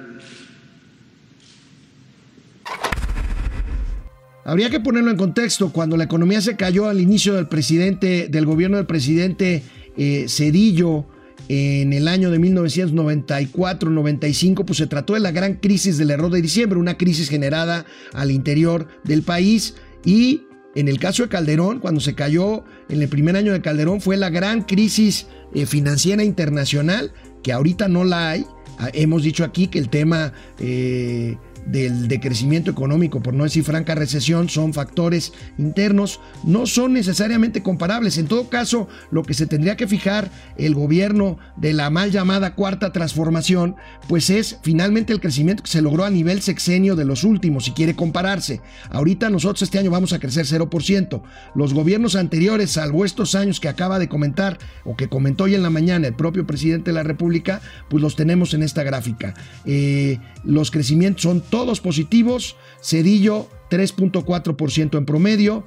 Habría 4.47 4.69
que 4.69 4.79
ponerlo 4.79 5.11
en 5.11 5.17
contexto. 5.17 5.73
Cuando 5.73 5.97
la 5.97 6.05
economía 6.05 6.39
se 6.39 6.55
cayó 6.55 6.87
al 6.87 7.01
inicio 7.01 7.33
del 7.33 7.49
presidente, 7.49 8.29
del 8.29 8.45
gobierno 8.45 8.77
del 8.77 8.85
presidente 8.85 9.61
eh, 9.97 10.27
Cedillo 10.29 11.05
en 11.49 11.91
el 11.91 12.07
año 12.07 12.31
de 12.31 12.39
1994-95, 12.39 14.63
pues 14.63 14.77
se 14.77 14.87
trató 14.87 15.15
de 15.15 15.19
la 15.19 15.31
gran 15.31 15.55
crisis 15.55 15.97
del 15.97 16.11
error 16.11 16.31
de 16.31 16.41
diciembre, 16.41 16.79
una 16.79 16.97
crisis 16.97 17.27
generada 17.27 17.85
al 18.13 18.31
interior 18.31 18.87
del 19.03 19.21
país 19.21 19.75
y 20.05 20.43
en 20.75 20.87
el 20.87 20.97
caso 20.97 21.23
de 21.23 21.29
Calderón, 21.29 21.79
cuando 21.79 21.99
se 21.99 22.15
cayó 22.15 22.63
en 22.87 23.01
el 23.01 23.09
primer 23.09 23.35
año 23.35 23.51
de 23.51 23.59
Calderón, 23.59 23.99
fue 23.99 24.15
la 24.15 24.29
gran 24.29 24.61
crisis 24.61 25.27
eh, 25.53 25.65
financiera 25.65 26.23
internacional, 26.23 27.11
que 27.43 27.51
ahorita 27.51 27.89
no 27.89 28.05
la 28.05 28.29
hay. 28.29 28.45
Ah, 28.79 28.91
hemos 28.93 29.23
dicho 29.23 29.43
aquí 29.43 29.67
que 29.67 29.79
el 29.79 29.89
tema 29.89 30.31
eh, 30.59 31.35
del 31.71 32.07
decrecimiento 32.07 32.71
económico, 32.71 33.21
por 33.21 33.33
no 33.33 33.43
decir 33.43 33.63
franca 33.63 33.95
recesión, 33.95 34.49
son 34.49 34.73
factores 34.73 35.33
internos, 35.57 36.19
no 36.43 36.65
son 36.65 36.93
necesariamente 36.93 37.61
comparables. 37.61 38.17
En 38.17 38.27
todo 38.27 38.49
caso, 38.49 38.87
lo 39.11 39.23
que 39.23 39.33
se 39.33 39.47
tendría 39.47 39.75
que 39.75 39.87
fijar 39.87 40.31
el 40.57 40.75
gobierno 40.75 41.37
de 41.57 41.73
la 41.73 41.89
mal 41.89 42.11
llamada 42.11 42.55
cuarta 42.55 42.91
transformación, 42.91 43.75
pues 44.07 44.29
es 44.29 44.59
finalmente 44.63 45.13
el 45.13 45.19
crecimiento 45.19 45.63
que 45.63 45.69
se 45.69 45.81
logró 45.81 46.05
a 46.05 46.09
nivel 46.09 46.41
sexenio 46.41 46.95
de 46.95 47.05
los 47.05 47.23
últimos, 47.23 47.65
si 47.65 47.71
quiere 47.71 47.95
compararse. 47.95 48.61
Ahorita 48.89 49.29
nosotros 49.29 49.61
este 49.61 49.79
año 49.79 49.91
vamos 49.91 50.13
a 50.13 50.19
crecer 50.19 50.45
0%. 50.45 51.21
Los 51.55 51.73
gobiernos 51.73 52.15
anteriores, 52.15 52.71
salvo 52.71 53.03
estos 53.03 53.35
años 53.35 53.59
que 53.59 53.69
acaba 53.69 53.99
de 53.99 54.07
comentar 54.07 54.57
o 54.85 54.95
que 54.95 55.09
comentó 55.09 55.45
hoy 55.45 55.55
en 55.55 55.63
la 55.63 55.69
mañana 55.69 56.07
el 56.07 56.13
propio 56.15 56.47
presidente 56.47 56.91
de 56.91 56.95
la 56.95 57.03
República, 57.03 57.61
pues 57.89 58.01
los 58.01 58.15
tenemos 58.15 58.53
en 58.53 58.63
esta 58.63 58.83
gráfica. 58.83 59.33
Eh, 59.65 60.19
los 60.43 60.71
crecimientos 60.71 61.23
son 61.23 61.41
todos 61.41 61.56
positivos. 61.81 62.55
Cedillo 62.81 63.47
3.4% 63.69 64.97
en 64.97 65.05
promedio. 65.05 65.65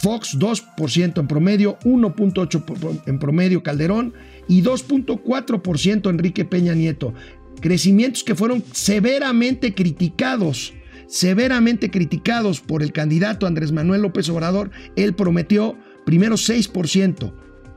Fox 0.00 0.38
2% 0.38 1.20
en 1.20 1.26
promedio, 1.26 1.78
1.8% 1.84 3.02
en 3.06 3.18
promedio 3.18 3.62
Calderón 3.62 4.12
y 4.48 4.62
2.4% 4.62 6.10
Enrique 6.10 6.44
Peña 6.44 6.74
Nieto. 6.74 7.14
Crecimientos 7.60 8.24
que 8.24 8.34
fueron 8.34 8.62
severamente 8.72 9.74
criticados, 9.74 10.74
severamente 11.06 11.90
criticados 11.90 12.60
por 12.60 12.82
el 12.82 12.92
candidato 12.92 13.46
Andrés 13.46 13.72
Manuel 13.72 14.02
López 14.02 14.28
Obrador. 14.28 14.70
Él 14.96 15.14
prometió 15.14 15.78
primero 16.04 16.34
6%, 16.34 17.32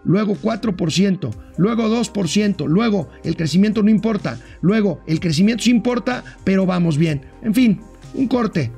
luego 0.07 0.35
4%, 0.35 1.31
luego 1.57 1.83
2%, 1.83 2.67
luego 2.67 3.09
el 3.23 3.35
crecimiento 3.35 3.83
no 3.83 3.91
importa, 3.91 4.39
luego 4.61 5.01
el 5.05 5.19
crecimiento 5.19 5.63
sí 5.63 5.69
importa, 5.69 6.23
pero 6.43 6.65
vamos 6.65 6.97
bien. 6.97 7.21
En 7.43 7.53
fin, 7.53 7.81
un 8.15 8.27
corte. 8.27 8.71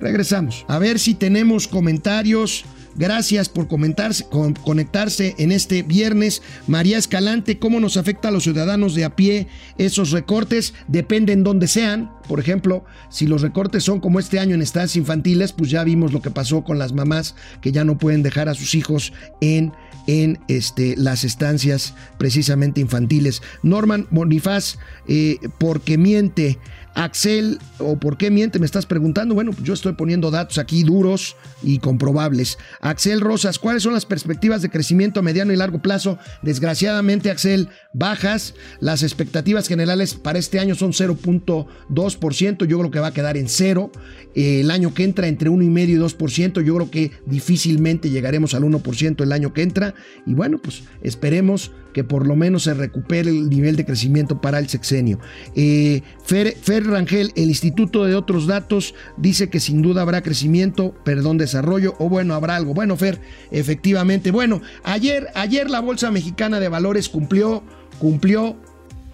Regresamos. 0.00 0.64
A 0.68 0.78
ver 0.78 0.98
si 0.98 1.14
tenemos 1.14 1.66
comentarios. 1.66 2.64
Gracias 2.96 3.48
por 3.48 3.66
comentarse, 3.66 4.24
con, 4.28 4.54
conectarse 4.54 5.34
en 5.38 5.52
este 5.52 5.82
viernes. 5.82 6.42
María 6.66 6.98
Escalante, 6.98 7.58
¿cómo 7.58 7.80
nos 7.80 7.96
afecta 7.96 8.28
a 8.28 8.30
los 8.30 8.44
ciudadanos 8.44 8.94
de 8.94 9.04
a 9.04 9.16
pie 9.16 9.48
esos 9.78 10.12
recortes? 10.12 10.74
Dependen 10.86 11.42
dónde 11.42 11.66
sean. 11.66 12.12
Por 12.28 12.40
ejemplo, 12.40 12.84
si 13.10 13.26
los 13.26 13.42
recortes 13.42 13.84
son 13.84 14.00
como 14.00 14.18
este 14.18 14.38
año 14.38 14.54
en 14.54 14.62
estancias 14.62 14.96
infantiles, 14.96 15.52
pues 15.52 15.70
ya 15.70 15.84
vimos 15.84 16.12
lo 16.12 16.22
que 16.22 16.30
pasó 16.30 16.62
con 16.64 16.78
las 16.78 16.92
mamás 16.92 17.34
que 17.60 17.72
ya 17.72 17.84
no 17.84 17.98
pueden 17.98 18.22
dejar 18.22 18.48
a 18.48 18.54
sus 18.54 18.74
hijos 18.74 19.12
en, 19.40 19.72
en 20.06 20.38
este, 20.48 20.94
las 20.96 21.24
estancias 21.24 21.94
precisamente 22.18 22.80
infantiles. 22.80 23.42
Norman 23.62 24.06
Bonifaz, 24.10 24.78
eh, 25.08 25.38
porque 25.58 25.98
miente. 25.98 26.58
Axel, 26.94 27.58
¿o 27.78 27.96
por 27.98 28.16
qué 28.16 28.30
miente? 28.30 28.58
Me 28.58 28.66
estás 28.66 28.86
preguntando. 28.86 29.34
Bueno, 29.34 29.50
yo 29.62 29.74
estoy 29.74 29.94
poniendo 29.94 30.30
datos 30.30 30.58
aquí 30.58 30.84
duros 30.84 31.36
y 31.62 31.78
comprobables. 31.78 32.56
Axel 32.80 33.20
Rosas, 33.20 33.58
¿cuáles 33.58 33.82
son 33.82 33.94
las 33.94 34.06
perspectivas 34.06 34.62
de 34.62 34.70
crecimiento 34.70 35.20
a 35.20 35.22
mediano 35.22 35.52
y 35.52 35.56
largo 35.56 35.82
plazo? 35.82 36.18
Desgraciadamente, 36.42 37.30
Axel, 37.30 37.68
bajas. 37.92 38.54
Las 38.80 39.02
expectativas 39.02 39.66
generales 39.66 40.14
para 40.14 40.38
este 40.38 40.60
año 40.60 40.76
son 40.76 40.92
0.2%. 40.92 42.64
Yo 42.66 42.78
creo 42.78 42.90
que 42.90 43.00
va 43.00 43.08
a 43.08 43.14
quedar 43.14 43.36
en 43.36 43.48
cero. 43.48 43.90
el 44.34 44.70
año 44.70 44.94
que 44.94 45.04
entra 45.04 45.26
entre 45.26 45.50
1,5 45.50 45.88
y 45.88 45.94
2%. 45.96 46.62
Yo 46.62 46.74
creo 46.76 46.90
que 46.90 47.10
difícilmente 47.26 48.10
llegaremos 48.10 48.54
al 48.54 48.62
1% 48.62 49.22
el 49.22 49.32
año 49.32 49.52
que 49.52 49.62
entra. 49.62 49.94
Y 50.26 50.34
bueno, 50.34 50.58
pues 50.62 50.84
esperemos 51.02 51.72
que 51.94 52.04
por 52.04 52.26
lo 52.26 52.36
menos 52.36 52.64
se 52.64 52.74
recupere 52.74 53.30
el 53.30 53.48
nivel 53.48 53.76
de 53.76 53.86
crecimiento 53.86 54.42
para 54.42 54.58
el 54.58 54.68
sexenio. 54.68 55.18
Eh, 55.54 56.02
Fer, 56.24 56.54
Fer, 56.60 56.86
Rangel, 56.86 57.32
el 57.36 57.48
Instituto 57.48 58.04
de 58.04 58.16
Otros 58.16 58.46
Datos, 58.46 58.94
dice 59.16 59.48
que 59.48 59.60
sin 59.60 59.80
duda 59.80 60.02
habrá 60.02 60.20
crecimiento, 60.22 60.94
perdón, 61.04 61.38
desarrollo, 61.38 61.94
o 61.98 62.10
bueno, 62.10 62.34
habrá 62.34 62.56
algo. 62.56 62.74
Bueno, 62.74 62.96
Fer, 62.96 63.20
efectivamente. 63.50 64.30
Bueno, 64.32 64.60
ayer, 64.82 65.28
ayer 65.34 65.70
la 65.70 65.80
Bolsa 65.80 66.10
Mexicana 66.10 66.60
de 66.60 66.68
Valores 66.68 67.08
cumplió, 67.08 67.62
cumplió 67.98 68.56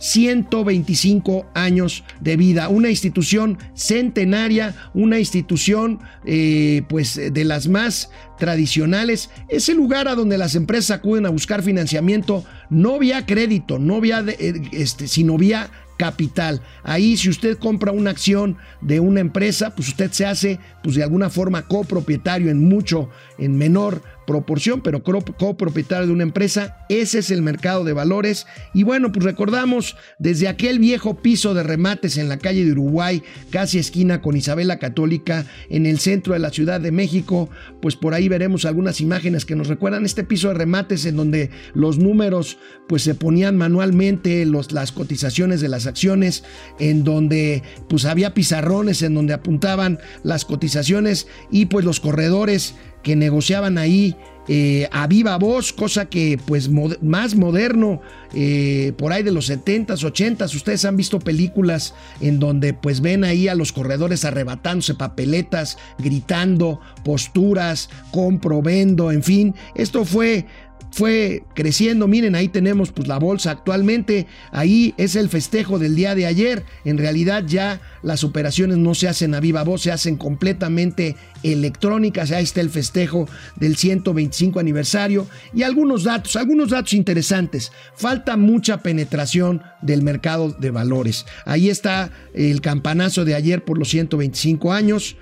125 0.01 1.47
años 1.55 2.05
de 2.21 2.37
vida, 2.37 2.69
una 2.69 2.91
institución 2.91 3.59
centenaria, 3.75 4.75
una 4.95 5.19
institución 5.19 6.01
eh, 6.25 6.83
pues 6.89 7.15
de 7.15 7.45
las 7.45 7.69
más 7.69 8.11
tradicionales, 8.39 9.31
es 9.49 9.69
el 9.69 9.77
lugar 9.77 10.09
a 10.09 10.15
donde 10.15 10.39
las 10.39 10.55
empresas 10.55 10.91
acuden 10.99 11.27
a 11.27 11.31
buscar 11.31 11.63
financiamiento, 11.63 12.45
no 12.71 12.99
vía 12.99 13.27
crédito, 13.27 13.79
no 13.79 14.01
vía, 14.01 14.25
eh, 14.27 14.55
este, 14.73 15.07
sino 15.07 15.37
vía 15.37 15.71
capital. 16.01 16.63
Ahí 16.83 17.19
si 17.19 17.29
usted 17.29 17.59
compra 17.59 17.93
una 17.93 18.11
acción 18.11 18.57
de 18.81 19.01
una 19.01 19.21
empresa, 19.21 19.75
pues 19.75 19.89
usted 19.89 20.11
se 20.13 20.25
hace 20.25 20.59
pues 20.83 20.97
de 20.97 21.03
alguna 21.03 21.29
forma 21.29 21.69
copropietario 21.69 22.51
en 22.51 22.67
mucho, 22.67 23.11
en 23.37 23.59
menor 23.59 24.03
proporción, 24.31 24.81
pero 24.81 25.03
copropietario 25.03 26.07
de 26.07 26.13
una 26.13 26.23
empresa. 26.23 26.87
Ese 26.89 27.19
es 27.19 27.33
el 27.33 27.43
mercado 27.43 27.83
de 27.83 27.93
valores. 27.93 28.47
Y 28.73 28.85
bueno, 28.85 29.11
pues 29.11 29.25
recordamos 29.25 29.97
desde 30.21 30.47
aquel 30.47 30.79
viejo 30.79 31.21
piso 31.21 31.53
de 31.53 31.65
remates 31.65 32.17
en 32.17 32.29
la 32.29 32.39
calle 32.39 32.65
de 32.65 32.71
Uruguay, 32.71 33.25
casi 33.51 33.81
esquina 33.81 34.23
con 34.23 34.37
Isabela 34.37 34.79
Católica, 34.79 35.47
en 35.69 35.85
el 35.85 35.99
centro 35.99 36.35
de 36.35 36.39
la 36.39 36.51
Ciudad 36.51 36.81
de 36.81 36.93
México, 36.93 37.51
pues 37.83 37.97
por 37.97 38.15
ahí 38.15 38.29
veremos 38.29 38.67
algunas 38.67 39.01
imágenes 39.01 39.45
que 39.45 39.57
nos 39.57 39.67
recuerdan 39.67 40.05
este 40.05 40.23
piso 40.23 40.47
de 40.47 40.55
remates 40.55 41.07
en 41.07 41.17
donde 41.17 41.51
los 41.75 41.99
números 41.99 42.57
pues 42.87 43.03
se 43.03 43.17
ponían 43.17 43.57
manualmente, 43.57 44.47
los, 44.47 44.71
las 44.71 44.93
cotizaciones 44.93 45.61
de 45.61 45.69
las 45.69 45.89
acciones, 45.89 46.45
en 46.79 47.03
donde 47.03 47.65
pues 47.89 48.05
había 48.05 48.33
pizarrones 48.33 49.03
en 49.03 49.15
donde 49.15 49.35
apuntaban 49.35 49.99
las 50.23 50.45
cotizaciones 50.45 51.27
y 51.51 51.67
pues 51.67 51.85
los 51.85 51.99
corredores 51.99 52.77
que 53.03 53.17
negociaban 53.17 53.79
ahí 53.79 54.17
eh, 54.49 54.89
a 54.91 55.07
viva 55.07 55.39
voz, 55.39 55.73
cosa 55.73 56.07
que 56.07 56.37
pues 56.45 56.69
más 56.69 57.37
moderno, 57.37 58.01
eh, 58.35 58.93
por 58.99 59.13
ahí 59.13 59.23
de 59.23 59.31
los 59.31 59.49
70s, 59.49 59.99
80s, 59.99 60.55
ustedes 60.57 60.85
han 60.85 60.97
visto 60.97 61.21
películas 61.21 61.95
en 62.21 62.41
donde 62.41 62.75
pues 62.75 63.01
ven 63.01 63.23
ahí 63.23 63.47
a 63.47 63.55
los 63.55 63.71
corredores 63.71 64.25
arrebatándose 64.25 64.95
papeletas, 64.95 65.79
gritando, 65.99 66.81
posturas, 67.05 67.91
compro, 68.11 68.61
vendo, 68.61 69.13
en 69.13 69.23
fin, 69.23 69.55
esto 69.77 70.05
fue 70.05 70.47
fue 70.91 71.45
creciendo. 71.55 72.09
Miren, 72.09 72.35
ahí 72.35 72.49
tenemos 72.49 72.93
pues 72.93 73.09
la 73.09 73.19
bolsa 73.19 73.51
actualmente. 73.51 74.27
Ahí 74.51 74.95
es 74.97 75.17
el 75.17 75.29
festejo 75.29 75.79
del 75.79 75.95
día 75.95 76.15
de 76.15 76.27
ayer. 76.27 76.65
En 76.85 76.99
realidad 76.99 77.45
ya 77.47 77.81
las 78.03 78.25
operaciones 78.25 78.79
no 78.79 78.95
se 78.95 79.09
hacen 79.09 79.35
a 79.35 79.41
viva 79.41 79.63
voz, 79.63 79.83
se 79.83 79.93
hacen 79.93 80.17
completamente 80.17 81.17
electrónicas. 81.43 82.33
Ahí 82.33 82.45
está 82.45 82.61
el 82.61 82.71
festejo 82.71 83.29
del 83.57 83.77
125 83.77 84.59
aniversario 84.59 85.27
y 85.55 85.63
algunos 85.63 86.05
datos, 86.05 86.37
algunos 86.37 86.71
datos 86.71 86.93
interesantes. 86.93 87.73
Falta 87.95 88.37
mucha 88.37 88.83
penetración 88.83 89.63
del 89.83 90.03
mercado 90.03 90.51
de 90.53 90.71
valores. 90.71 91.27
Ahí 91.45 91.71
está 91.71 92.11
el 92.35 92.61
campanazo 92.61 93.25
de 93.25 93.35
ayer 93.35 93.65
por 93.65 93.79
los 93.79 93.89
125 93.91 94.73
años. 94.73 95.17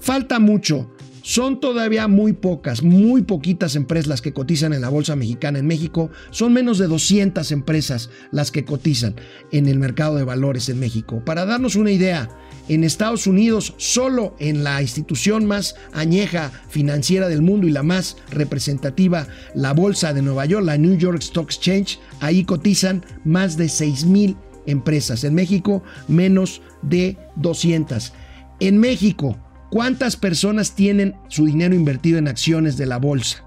Falta 0.00 0.38
mucho. 0.38 0.90
Son 1.28 1.60
todavía 1.60 2.08
muy 2.08 2.32
pocas, 2.32 2.82
muy 2.82 3.20
poquitas 3.20 3.76
empresas 3.76 4.06
las 4.06 4.22
que 4.22 4.32
cotizan 4.32 4.72
en 4.72 4.80
la 4.80 4.88
Bolsa 4.88 5.14
Mexicana 5.14 5.58
en 5.58 5.66
México. 5.66 6.10
Son 6.30 6.54
menos 6.54 6.78
de 6.78 6.86
200 6.86 7.52
empresas 7.52 8.08
las 8.32 8.50
que 8.50 8.64
cotizan 8.64 9.14
en 9.52 9.68
el 9.68 9.78
mercado 9.78 10.16
de 10.16 10.24
valores 10.24 10.70
en 10.70 10.80
México. 10.80 11.22
Para 11.26 11.44
darnos 11.44 11.76
una 11.76 11.90
idea, 11.90 12.30
en 12.70 12.82
Estados 12.82 13.26
Unidos, 13.26 13.74
solo 13.76 14.36
en 14.38 14.64
la 14.64 14.80
institución 14.80 15.44
más 15.44 15.74
añeja 15.92 16.50
financiera 16.70 17.28
del 17.28 17.42
mundo 17.42 17.66
y 17.66 17.72
la 17.72 17.82
más 17.82 18.16
representativa, 18.30 19.26
la 19.54 19.74
Bolsa 19.74 20.14
de 20.14 20.22
Nueva 20.22 20.46
York, 20.46 20.64
la 20.64 20.78
New 20.78 20.96
York 20.96 21.20
Stock 21.20 21.50
Exchange, 21.50 22.00
ahí 22.20 22.42
cotizan 22.42 23.04
más 23.26 23.58
de 23.58 23.68
6 23.68 24.06
mil 24.06 24.34
empresas. 24.64 25.24
En 25.24 25.34
México, 25.34 25.82
menos 26.08 26.62
de 26.80 27.18
200. 27.36 28.14
En 28.60 28.78
México, 28.78 29.36
¿Cuántas 29.70 30.16
personas 30.16 30.74
tienen 30.74 31.14
su 31.28 31.44
dinero 31.44 31.74
invertido 31.74 32.18
en 32.18 32.28
acciones 32.28 32.76
de 32.76 32.86
la 32.86 32.96
bolsa? 32.96 33.44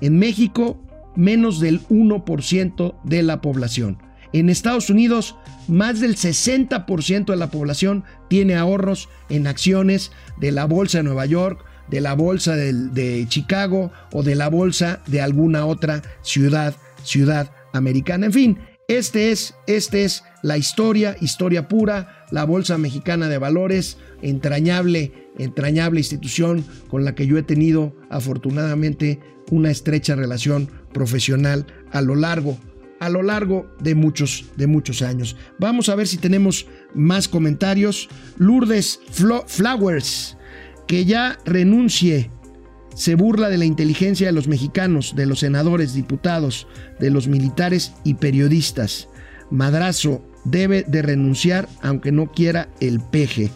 En 0.00 0.18
México, 0.18 0.80
menos 1.16 1.58
del 1.58 1.80
1% 1.88 2.94
de 3.02 3.22
la 3.22 3.40
población. 3.40 3.98
En 4.32 4.50
Estados 4.50 4.90
Unidos, 4.90 5.36
más 5.68 6.00
del 6.00 6.16
60% 6.16 7.26
de 7.26 7.36
la 7.36 7.50
población 7.50 8.04
tiene 8.28 8.56
ahorros 8.56 9.08
en 9.28 9.46
acciones 9.46 10.12
de 10.38 10.52
la 10.52 10.64
Bolsa 10.64 10.98
de 10.98 11.04
Nueva 11.04 11.26
York, 11.26 11.64
de 11.88 12.00
la 12.00 12.14
Bolsa 12.14 12.56
de, 12.56 13.26
Chicago 13.28 13.92
o 14.12 14.22
de 14.22 14.34
la 14.34 14.48
Bolsa 14.48 15.00
de 15.06 15.20
alguna 15.20 15.66
otra 15.66 16.02
ciudad, 16.22 16.74
ciudad 17.02 17.50
americana. 17.72 18.26
En 18.26 18.32
fin, 18.32 18.58
este 18.88 19.30
es, 19.30 19.54
este 19.66 20.04
es 20.04 20.24
la 20.42 20.58
historia, 20.58 21.16
historia 21.20 21.68
pura, 21.68 22.26
la 22.30 22.44
Bolsa 22.44 22.78
Mexicana 22.78 23.28
de 23.28 23.38
Valores, 23.38 23.98
entrañable 24.22 25.24
entrañable 25.38 26.00
institución 26.00 26.64
con 26.88 27.04
la 27.04 27.14
que 27.14 27.26
yo 27.26 27.38
he 27.38 27.42
tenido 27.42 27.94
afortunadamente 28.10 29.20
una 29.50 29.70
estrecha 29.70 30.14
relación 30.14 30.70
profesional 30.92 31.66
a 31.90 32.00
lo 32.00 32.14
largo, 32.14 32.58
a 33.00 33.08
lo 33.08 33.22
largo 33.22 33.66
de 33.80 33.94
muchos, 33.94 34.46
de 34.56 34.66
muchos 34.66 35.02
años. 35.02 35.36
Vamos 35.58 35.88
a 35.88 35.94
ver 35.94 36.06
si 36.06 36.16
tenemos 36.16 36.66
más 36.94 37.28
comentarios. 37.28 38.08
Lourdes 38.38 39.00
Flowers, 39.46 40.36
que 40.86 41.04
ya 41.04 41.38
renuncie 41.44 42.30
se 42.94 43.14
burla 43.14 43.48
de 43.48 43.58
la 43.58 43.64
inteligencia 43.64 44.26
de 44.26 44.32
los 44.32 44.48
mexicanos, 44.48 45.14
de 45.16 45.26
los 45.26 45.40
senadores, 45.40 45.94
diputados, 45.94 46.66
de 47.00 47.10
los 47.10 47.28
militares 47.28 47.92
y 48.04 48.14
periodistas. 48.14 49.08
Madrazo 49.50 50.22
debe 50.44 50.84
de 50.86 51.02
renunciar 51.02 51.68
aunque 51.82 52.12
no 52.12 52.30
quiera 52.32 52.68
el 52.80 53.00
peje. 53.00 53.50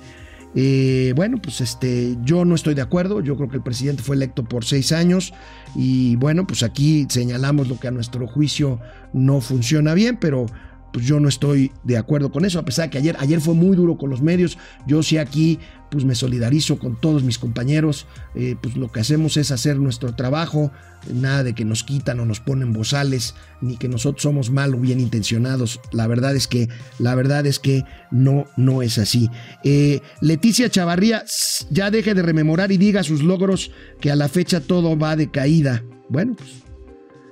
Eh, 0.55 1.13
bueno, 1.15 1.41
pues 1.41 1.61
este, 1.61 2.17
yo 2.25 2.45
no 2.45 2.55
estoy 2.55 2.75
de 2.75 2.83
acuerdo. 2.83 3.21
Yo 3.21 3.37
creo 3.37 3.49
que 3.49 3.57
el 3.57 3.63
presidente 3.63 4.03
fue 4.03 4.17
electo 4.17 4.45
por 4.45 4.65
seis 4.65 4.93
años 4.93 5.33
y 5.75 6.17
bueno, 6.17 6.47
pues 6.47 6.63
aquí 6.63 7.07
señalamos 7.09 7.69
lo 7.69 7.79
que 7.79 7.89
a 7.89 7.93
nuestro 7.93 8.27
juicio 8.27 8.81
no 9.13 9.41
funciona 9.41 9.95
bien, 9.95 10.19
pero 10.21 10.47
pues 10.93 11.07
yo 11.07 11.21
no 11.21 11.29
estoy 11.29 11.73
de 11.85 11.97
acuerdo 11.97 12.31
con 12.31 12.45
eso, 12.45 12.59
a 12.59 12.65
pesar 12.65 12.87
de 12.87 12.91
que 12.91 12.99
ayer, 12.99 13.17
ayer 13.19 13.41
fue 13.41 13.55
muy 13.55 13.77
duro 13.77 13.99
con 13.99 14.11
los 14.11 14.23
medios, 14.23 14.59
yo 14.87 15.03
sí 15.03 15.19
aquí 15.19 15.59
pues 15.91 16.05
me 16.05 16.15
solidarizo 16.15 16.79
con 16.79 16.97
todos 16.97 17.23
mis 17.23 17.39
compañeros, 17.39 18.07
eh, 18.35 18.57
pues 18.61 18.77
lo 18.77 18.93
que 18.93 19.01
hacemos 19.01 19.37
es 19.37 19.51
hacer 19.51 19.79
nuestro 19.79 20.15
trabajo, 20.15 20.71
nada 21.13 21.43
de 21.43 21.55
que 21.55 21.65
nos 21.65 21.83
quitan 21.83 22.21
o 22.21 22.27
nos 22.27 22.41
ponen 22.41 22.73
bozales, 22.73 23.35
ni 23.61 23.77
que 23.77 23.89
nosotros 23.89 24.23
somos 24.23 24.51
mal 24.51 24.75
o 24.75 24.79
bien 24.79 25.01
intencionados, 25.01 25.81
la 25.93 26.07
verdad 26.07 26.37
es 26.37 26.47
que, 26.47 26.69
la 26.99 27.15
verdad 27.15 27.47
es 27.47 27.59
que 27.59 27.85
no, 28.11 28.47
no 28.57 28.83
es 28.83 28.99
así. 28.99 29.31
Eh, 29.65 30.01
Leticia 30.21 30.69
Chavarría, 30.69 31.25
ya 31.71 31.91
deje 31.91 32.15
de 32.15 32.23
rememorar 32.23 32.71
y 32.73 32.77
diga 32.77 33.03
sus 33.03 33.23
logros, 33.23 33.71
que 34.01 34.11
a 34.11 34.17
la 34.17 34.29
fecha 34.29 34.61
todo 34.61 34.99
va 34.99 35.17
de 35.17 35.31
caída. 35.31 35.85
Bueno, 36.09 36.35
pues, 36.37 36.51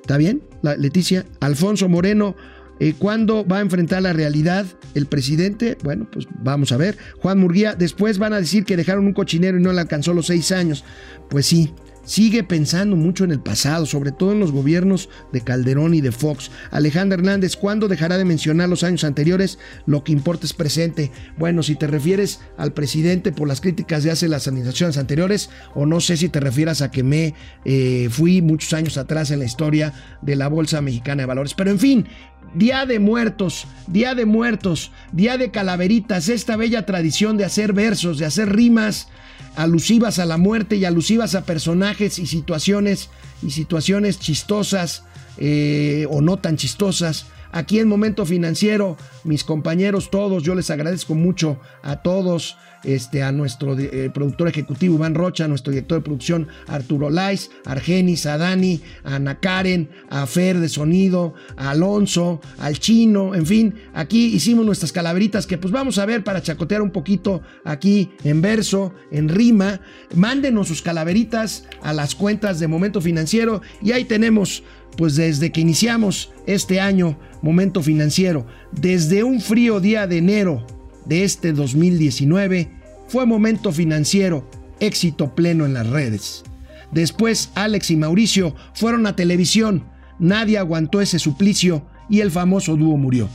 ¿está 0.01 0.17
bien? 0.17 0.43
Leticia, 0.63 1.27
Alfonso 1.41 1.89
Moreno, 1.89 2.37
eh, 2.79 2.95
¿Cuándo 2.99 3.47
va 3.47 3.59
a 3.59 3.61
enfrentar 3.61 4.03
la 4.03 4.13
realidad 4.13 4.67
el 4.95 5.07
presidente? 5.07 5.79
Bueno, 5.83 6.07
pues 6.11 6.27
vamos 6.43 6.73
a 6.73 6.77
ver. 6.77 6.97
Juan 7.19 7.39
Murguía, 7.39 7.75
después 7.75 8.19
van 8.19 8.33
a 8.33 8.41
decir 8.41 8.65
que 8.65 8.77
dejaron 8.77 9.07
un 9.07 9.13
cochinero 9.15 9.59
y 9.59 9.63
no 9.63 9.73
le 9.73 9.81
alcanzó 9.81 10.13
los 10.13 10.27
seis 10.27 10.53
años. 10.53 10.85
Pues 11.31 11.47
sí, 11.47 11.73
sigue 12.07 12.43
pensando 12.43 12.97
mucho 12.97 13.25
en 13.25 13.33
el 13.33 13.41
pasado, 13.41 13.85
sobre 13.85 14.13
todo 14.13 14.33
en 14.33 14.41
los 14.41 14.53
gobiernos 14.53 15.11
de 15.33 15.43
Calderón 15.43 15.93
y 15.93 16.01
de 16.01 16.13
Fox. 16.13 16.51
Alejandra 16.71 17.19
Hernández, 17.19 17.57
¿cuándo 17.57 17.89
dejará 17.89 18.17
de 18.17 18.25
mencionar 18.25 18.71
los 18.71 18.83
años 18.83 19.05
anteriores? 19.05 19.59
Lo 19.85 20.03
que 20.03 20.13
importa 20.13 20.47
es 20.47 20.55
presente. 20.55 21.13
Bueno, 21.37 21.63
si 21.63 21.75
te 21.75 21.87
refieres 21.87 22.41
al 22.57 22.73
presidente 22.73 23.33
por 23.33 23.49
las 23.49 23.61
críticas 23.61 24.05
de 24.05 24.13
hace 24.13 24.29
las 24.29 24.49
administraciones 24.49 24.97
anteriores, 24.97 25.51
o 25.75 25.85
no 25.85 26.01
sé 26.01 26.17
si 26.17 26.29
te 26.31 26.41
refieras 26.41 26.81
a 26.81 26.91
que 26.91 27.03
me 27.03 27.35
eh, 27.65 28.09
fui 28.11 28.41
muchos 28.41 28.73
años 28.73 28.97
atrás 28.97 29.31
en 29.31 29.41
la 29.41 29.45
historia 29.45 29.93
de 30.23 30.37
la 30.37 30.49
Bolsa 30.49 30.81
Mexicana 30.81 31.23
de 31.23 31.27
Valores. 31.27 31.55
Pero 31.55 31.71
en 31.71 31.79
fin, 31.79 32.07
Día 32.55 32.87
de 32.87 33.01
Muertos, 33.01 33.67
Día 33.87 34.15
de 34.15 34.25
Muertos, 34.25 34.93
Día 35.13 35.37
de 35.37 35.51
Calaveritas, 35.51 36.29
esta 36.29 36.57
bella 36.57 36.87
tradición 36.87 37.37
de 37.37 37.45
hacer 37.45 37.73
versos, 37.73 38.19
de 38.19 38.27
hacer 38.27 38.55
rimas 38.55 39.09
alusivas 39.57 40.19
a 40.19 40.27
la 40.27 40.37
muerte 40.37 40.77
y 40.77 40.85
alusivas 40.85 41.35
a 41.35 41.45
personajes 41.45 42.19
y 42.19 42.27
situaciones 42.27 43.11
y 43.43 43.51
situaciones 43.51 44.21
chistosas 44.21 45.03
eh, 45.39 46.07
o 46.11 46.21
no 46.21 46.37
tan 46.39 46.57
chistosas. 46.57 47.27
Aquí 47.53 47.79
en 47.79 47.89
Momento 47.89 48.27
Financiero, 48.27 48.97
mis 49.25 49.43
compañeros 49.43 50.11
todos, 50.11 50.43
yo 50.43 50.55
les 50.55 50.71
agradezco 50.71 51.15
mucho 51.15 51.59
a 51.83 52.03
todos 52.03 52.57
este, 52.87 53.23
a 53.23 53.33
nuestro 53.33 53.79
eh, 53.79 54.11
productor 54.15 54.49
ejecutivo 54.49 54.95
Iván 54.95 55.15
Rocha, 55.15 55.45
a 55.45 55.49
nuestro 55.49 55.73
director 55.73 55.99
de 55.99 56.05
producción 56.05 56.49
Arturo 56.67 57.11
Lais, 57.11 57.51
a 57.65 57.73
Argenis, 57.73 58.25
a 58.27 58.39
Dani, 58.39 58.81
a 59.05 59.17
Ana 59.17 59.41
Karen, 59.41 59.91
a 60.09 60.27
Fer 60.27 60.59
de 60.59 60.69
Sonido, 60.69 61.35
a 61.57 61.71
Alonso, 61.71 62.41
al 62.59 62.79
Chino, 62.79 63.35
en 63.35 63.45
fin, 63.45 63.75
aquí 63.93 64.27
hicimos 64.27 64.65
nuestras 64.65 64.93
calaveritas 64.93 65.47
que 65.47 65.59
pues 65.59 65.73
vamos 65.73 65.99
a 65.99 66.07
ver 66.07 66.25
para 66.25 66.43
chacotear 66.43 66.81
un 66.81 66.91
poquito 66.91 67.43
aquí 67.65 68.11
en 68.25 68.41
verso, 68.41 68.95
en 69.11 69.29
rima. 69.29 69.81
Mándenos 70.15 70.69
sus 70.69 70.83
calaveritas 70.83 71.65
a 71.83 71.93
las 71.93 72.15
cuentas 72.15 72.61
de 72.61 72.69
Momento 72.69 73.01
Financiero 73.01 73.61
y 73.83 73.93
ahí 73.93 74.05
tenemos 74.05 74.63
pues 74.97 75.17
desde 75.17 75.53
que 75.53 75.61
iniciamos 75.61 76.33
este 76.47 76.81
año, 76.81 77.19
momento 77.43 77.83
financiero, 77.83 78.47
desde 78.73 79.25
un 79.25 79.41
frío 79.41 79.79
día 79.79 80.07
de 80.07 80.19
enero 80.19 80.67
de 81.05 81.25
este 81.25 81.53
2019, 81.53 82.71
fue 83.09 83.27
momento 83.27 83.73
financiero, 83.73 84.49
éxito 84.81 85.35
pleno 85.35 85.65
en 85.65 85.75
las 85.75 85.89
redes. 85.89 86.45
Después 86.93 87.51
Alex 87.55 87.91
y 87.91 87.97
Mauricio 87.97 88.55
fueron 88.75 89.07
a 89.07 89.17
televisión, 89.17 89.85
nadie 90.19 90.59
aguantó 90.59 91.01
ese 91.01 91.19
suplicio 91.19 91.87
y 92.09 92.21
el 92.21 92.31
famoso 92.31 92.77
dúo 92.77 92.97
murió. 92.97 93.29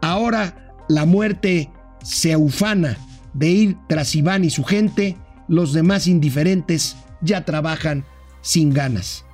Ahora 0.00 0.74
la 0.88 1.04
muerte 1.04 1.70
se 2.02 2.36
ufana 2.36 2.98
de 3.34 3.48
ir 3.50 3.76
tras 3.88 4.14
Iván 4.14 4.44
y 4.44 4.50
su 4.50 4.64
gente, 4.64 5.16
los 5.48 5.72
demás 5.72 6.06
indiferentes 6.06 6.96
ya 7.20 7.44
trabajan 7.44 8.04
sin 8.40 8.74
ganas. 8.74 9.24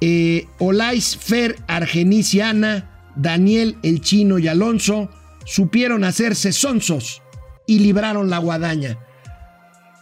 Eh, 0.00 0.46
Olais, 0.58 1.16
Fer, 1.16 1.56
Argeniciana, 1.66 3.10
Daniel, 3.16 3.76
el 3.82 4.00
Chino 4.00 4.38
y 4.38 4.46
Alonso 4.46 5.10
supieron 5.44 6.04
hacerse 6.04 6.52
sonsos 6.52 7.22
y 7.68 7.80
libraron 7.80 8.30
la 8.30 8.38
guadaña. 8.38 8.98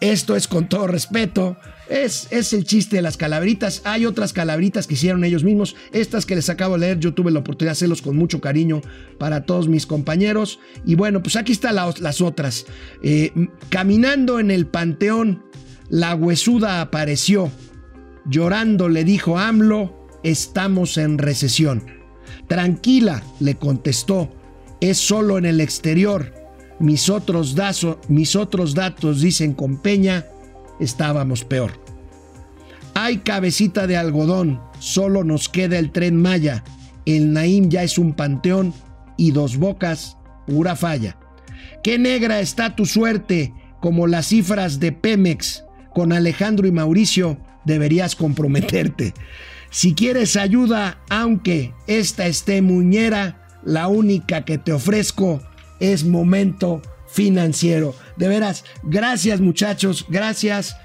Esto 0.00 0.36
es 0.36 0.46
con 0.46 0.68
todo 0.68 0.86
respeto. 0.86 1.56
Es, 1.88 2.28
es, 2.30 2.52
el 2.52 2.64
chiste 2.64 2.96
de 2.96 3.02
las 3.02 3.16
calaveritas. 3.16 3.82
Hay 3.84 4.06
otras 4.06 4.32
calaveritas 4.32 4.86
que 4.86 4.94
hicieron 4.94 5.24
ellos 5.24 5.42
mismos. 5.42 5.74
Estas 5.92 6.26
que 6.26 6.36
les 6.36 6.48
acabo 6.48 6.74
de 6.74 6.80
leer, 6.80 7.00
yo 7.00 7.12
tuve 7.12 7.32
la 7.32 7.40
oportunidad 7.40 7.70
de 7.70 7.78
hacerlos 7.78 8.02
con 8.02 8.16
mucho 8.16 8.40
cariño 8.40 8.82
para 9.18 9.44
todos 9.46 9.68
mis 9.68 9.84
compañeros. 9.84 10.60
Y 10.84 10.94
bueno, 10.94 11.22
pues 11.22 11.34
aquí 11.34 11.52
están 11.52 11.74
las 11.74 12.20
otras. 12.20 12.66
Eh, 13.02 13.32
caminando 13.68 14.38
en 14.38 14.52
el 14.52 14.66
panteón, 14.66 15.44
la 15.88 16.14
huesuda 16.14 16.80
apareció. 16.80 17.50
Llorando 18.26 18.88
le 18.88 19.02
dijo 19.02 19.38
AMLO, 19.38 20.08
estamos 20.22 20.98
en 20.98 21.18
recesión. 21.18 21.84
Tranquila, 22.46 23.24
le 23.40 23.56
contestó, 23.56 24.32
es 24.80 24.98
solo 24.98 25.36
en 25.36 25.46
el 25.46 25.60
exterior 25.60 26.35
mis 26.78 27.08
otros, 27.08 27.54
datos 27.54 29.20
dicen 29.20 29.54
con 29.54 29.78
Peña, 29.78 30.26
estábamos 30.80 31.44
peor. 31.44 31.72
Hay 32.94 33.18
cabecita 33.18 33.86
de 33.86 33.96
algodón, 33.96 34.60
solo 34.78 35.24
nos 35.24 35.48
queda 35.48 35.78
el 35.78 35.92
tren 35.92 36.20
Maya. 36.20 36.64
El 37.04 37.32
Naim 37.32 37.68
ya 37.68 37.82
es 37.82 37.98
un 37.98 38.14
panteón 38.14 38.72
y 39.16 39.30
dos 39.30 39.58
bocas, 39.58 40.16
pura 40.46 40.76
falla. 40.76 41.18
Qué 41.82 41.98
negra 41.98 42.40
está 42.40 42.74
tu 42.74 42.86
suerte, 42.86 43.52
como 43.80 44.06
las 44.06 44.28
cifras 44.28 44.80
de 44.80 44.92
Pemex. 44.92 45.64
Con 45.94 46.12
Alejandro 46.12 46.66
y 46.66 46.72
Mauricio 46.72 47.38
deberías 47.64 48.16
comprometerte. 48.16 49.14
Si 49.70 49.94
quieres 49.94 50.36
ayuda, 50.36 51.00
aunque 51.10 51.74
esta 51.86 52.26
esté 52.26 52.62
muñera, 52.62 53.46
la 53.64 53.88
única 53.88 54.44
que 54.44 54.58
te 54.58 54.72
ofrezco 54.72 55.42
es 55.80 56.04
momento 56.04 56.82
financiero. 57.08 57.94
De 58.16 58.28
veras, 58.28 58.64
gracias 58.82 59.40
muchachos, 59.40 60.06
gracias. 60.08 60.76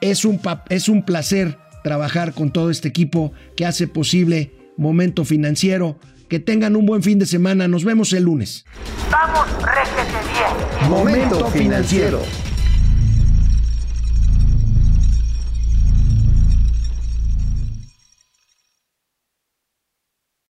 Es 0.00 0.24
un, 0.24 0.40
es 0.68 0.88
un 0.88 1.04
placer 1.04 1.58
trabajar 1.82 2.32
con 2.34 2.50
todo 2.50 2.70
este 2.70 2.88
equipo 2.88 3.32
que 3.56 3.66
hace 3.66 3.86
posible 3.86 4.52
Momento 4.76 5.24
Financiero. 5.24 5.98
Que 6.28 6.38
tengan 6.38 6.76
un 6.76 6.86
buen 6.86 7.02
fin 7.02 7.18
de 7.18 7.26
semana. 7.26 7.66
Nos 7.66 7.84
vemos 7.84 8.12
el 8.12 8.22
lunes. 8.22 8.64
Vamos, 9.10 9.46
réjete 9.62 10.18
bien. 10.32 10.90
Momento 10.90 11.46
Financiero. 11.46 12.22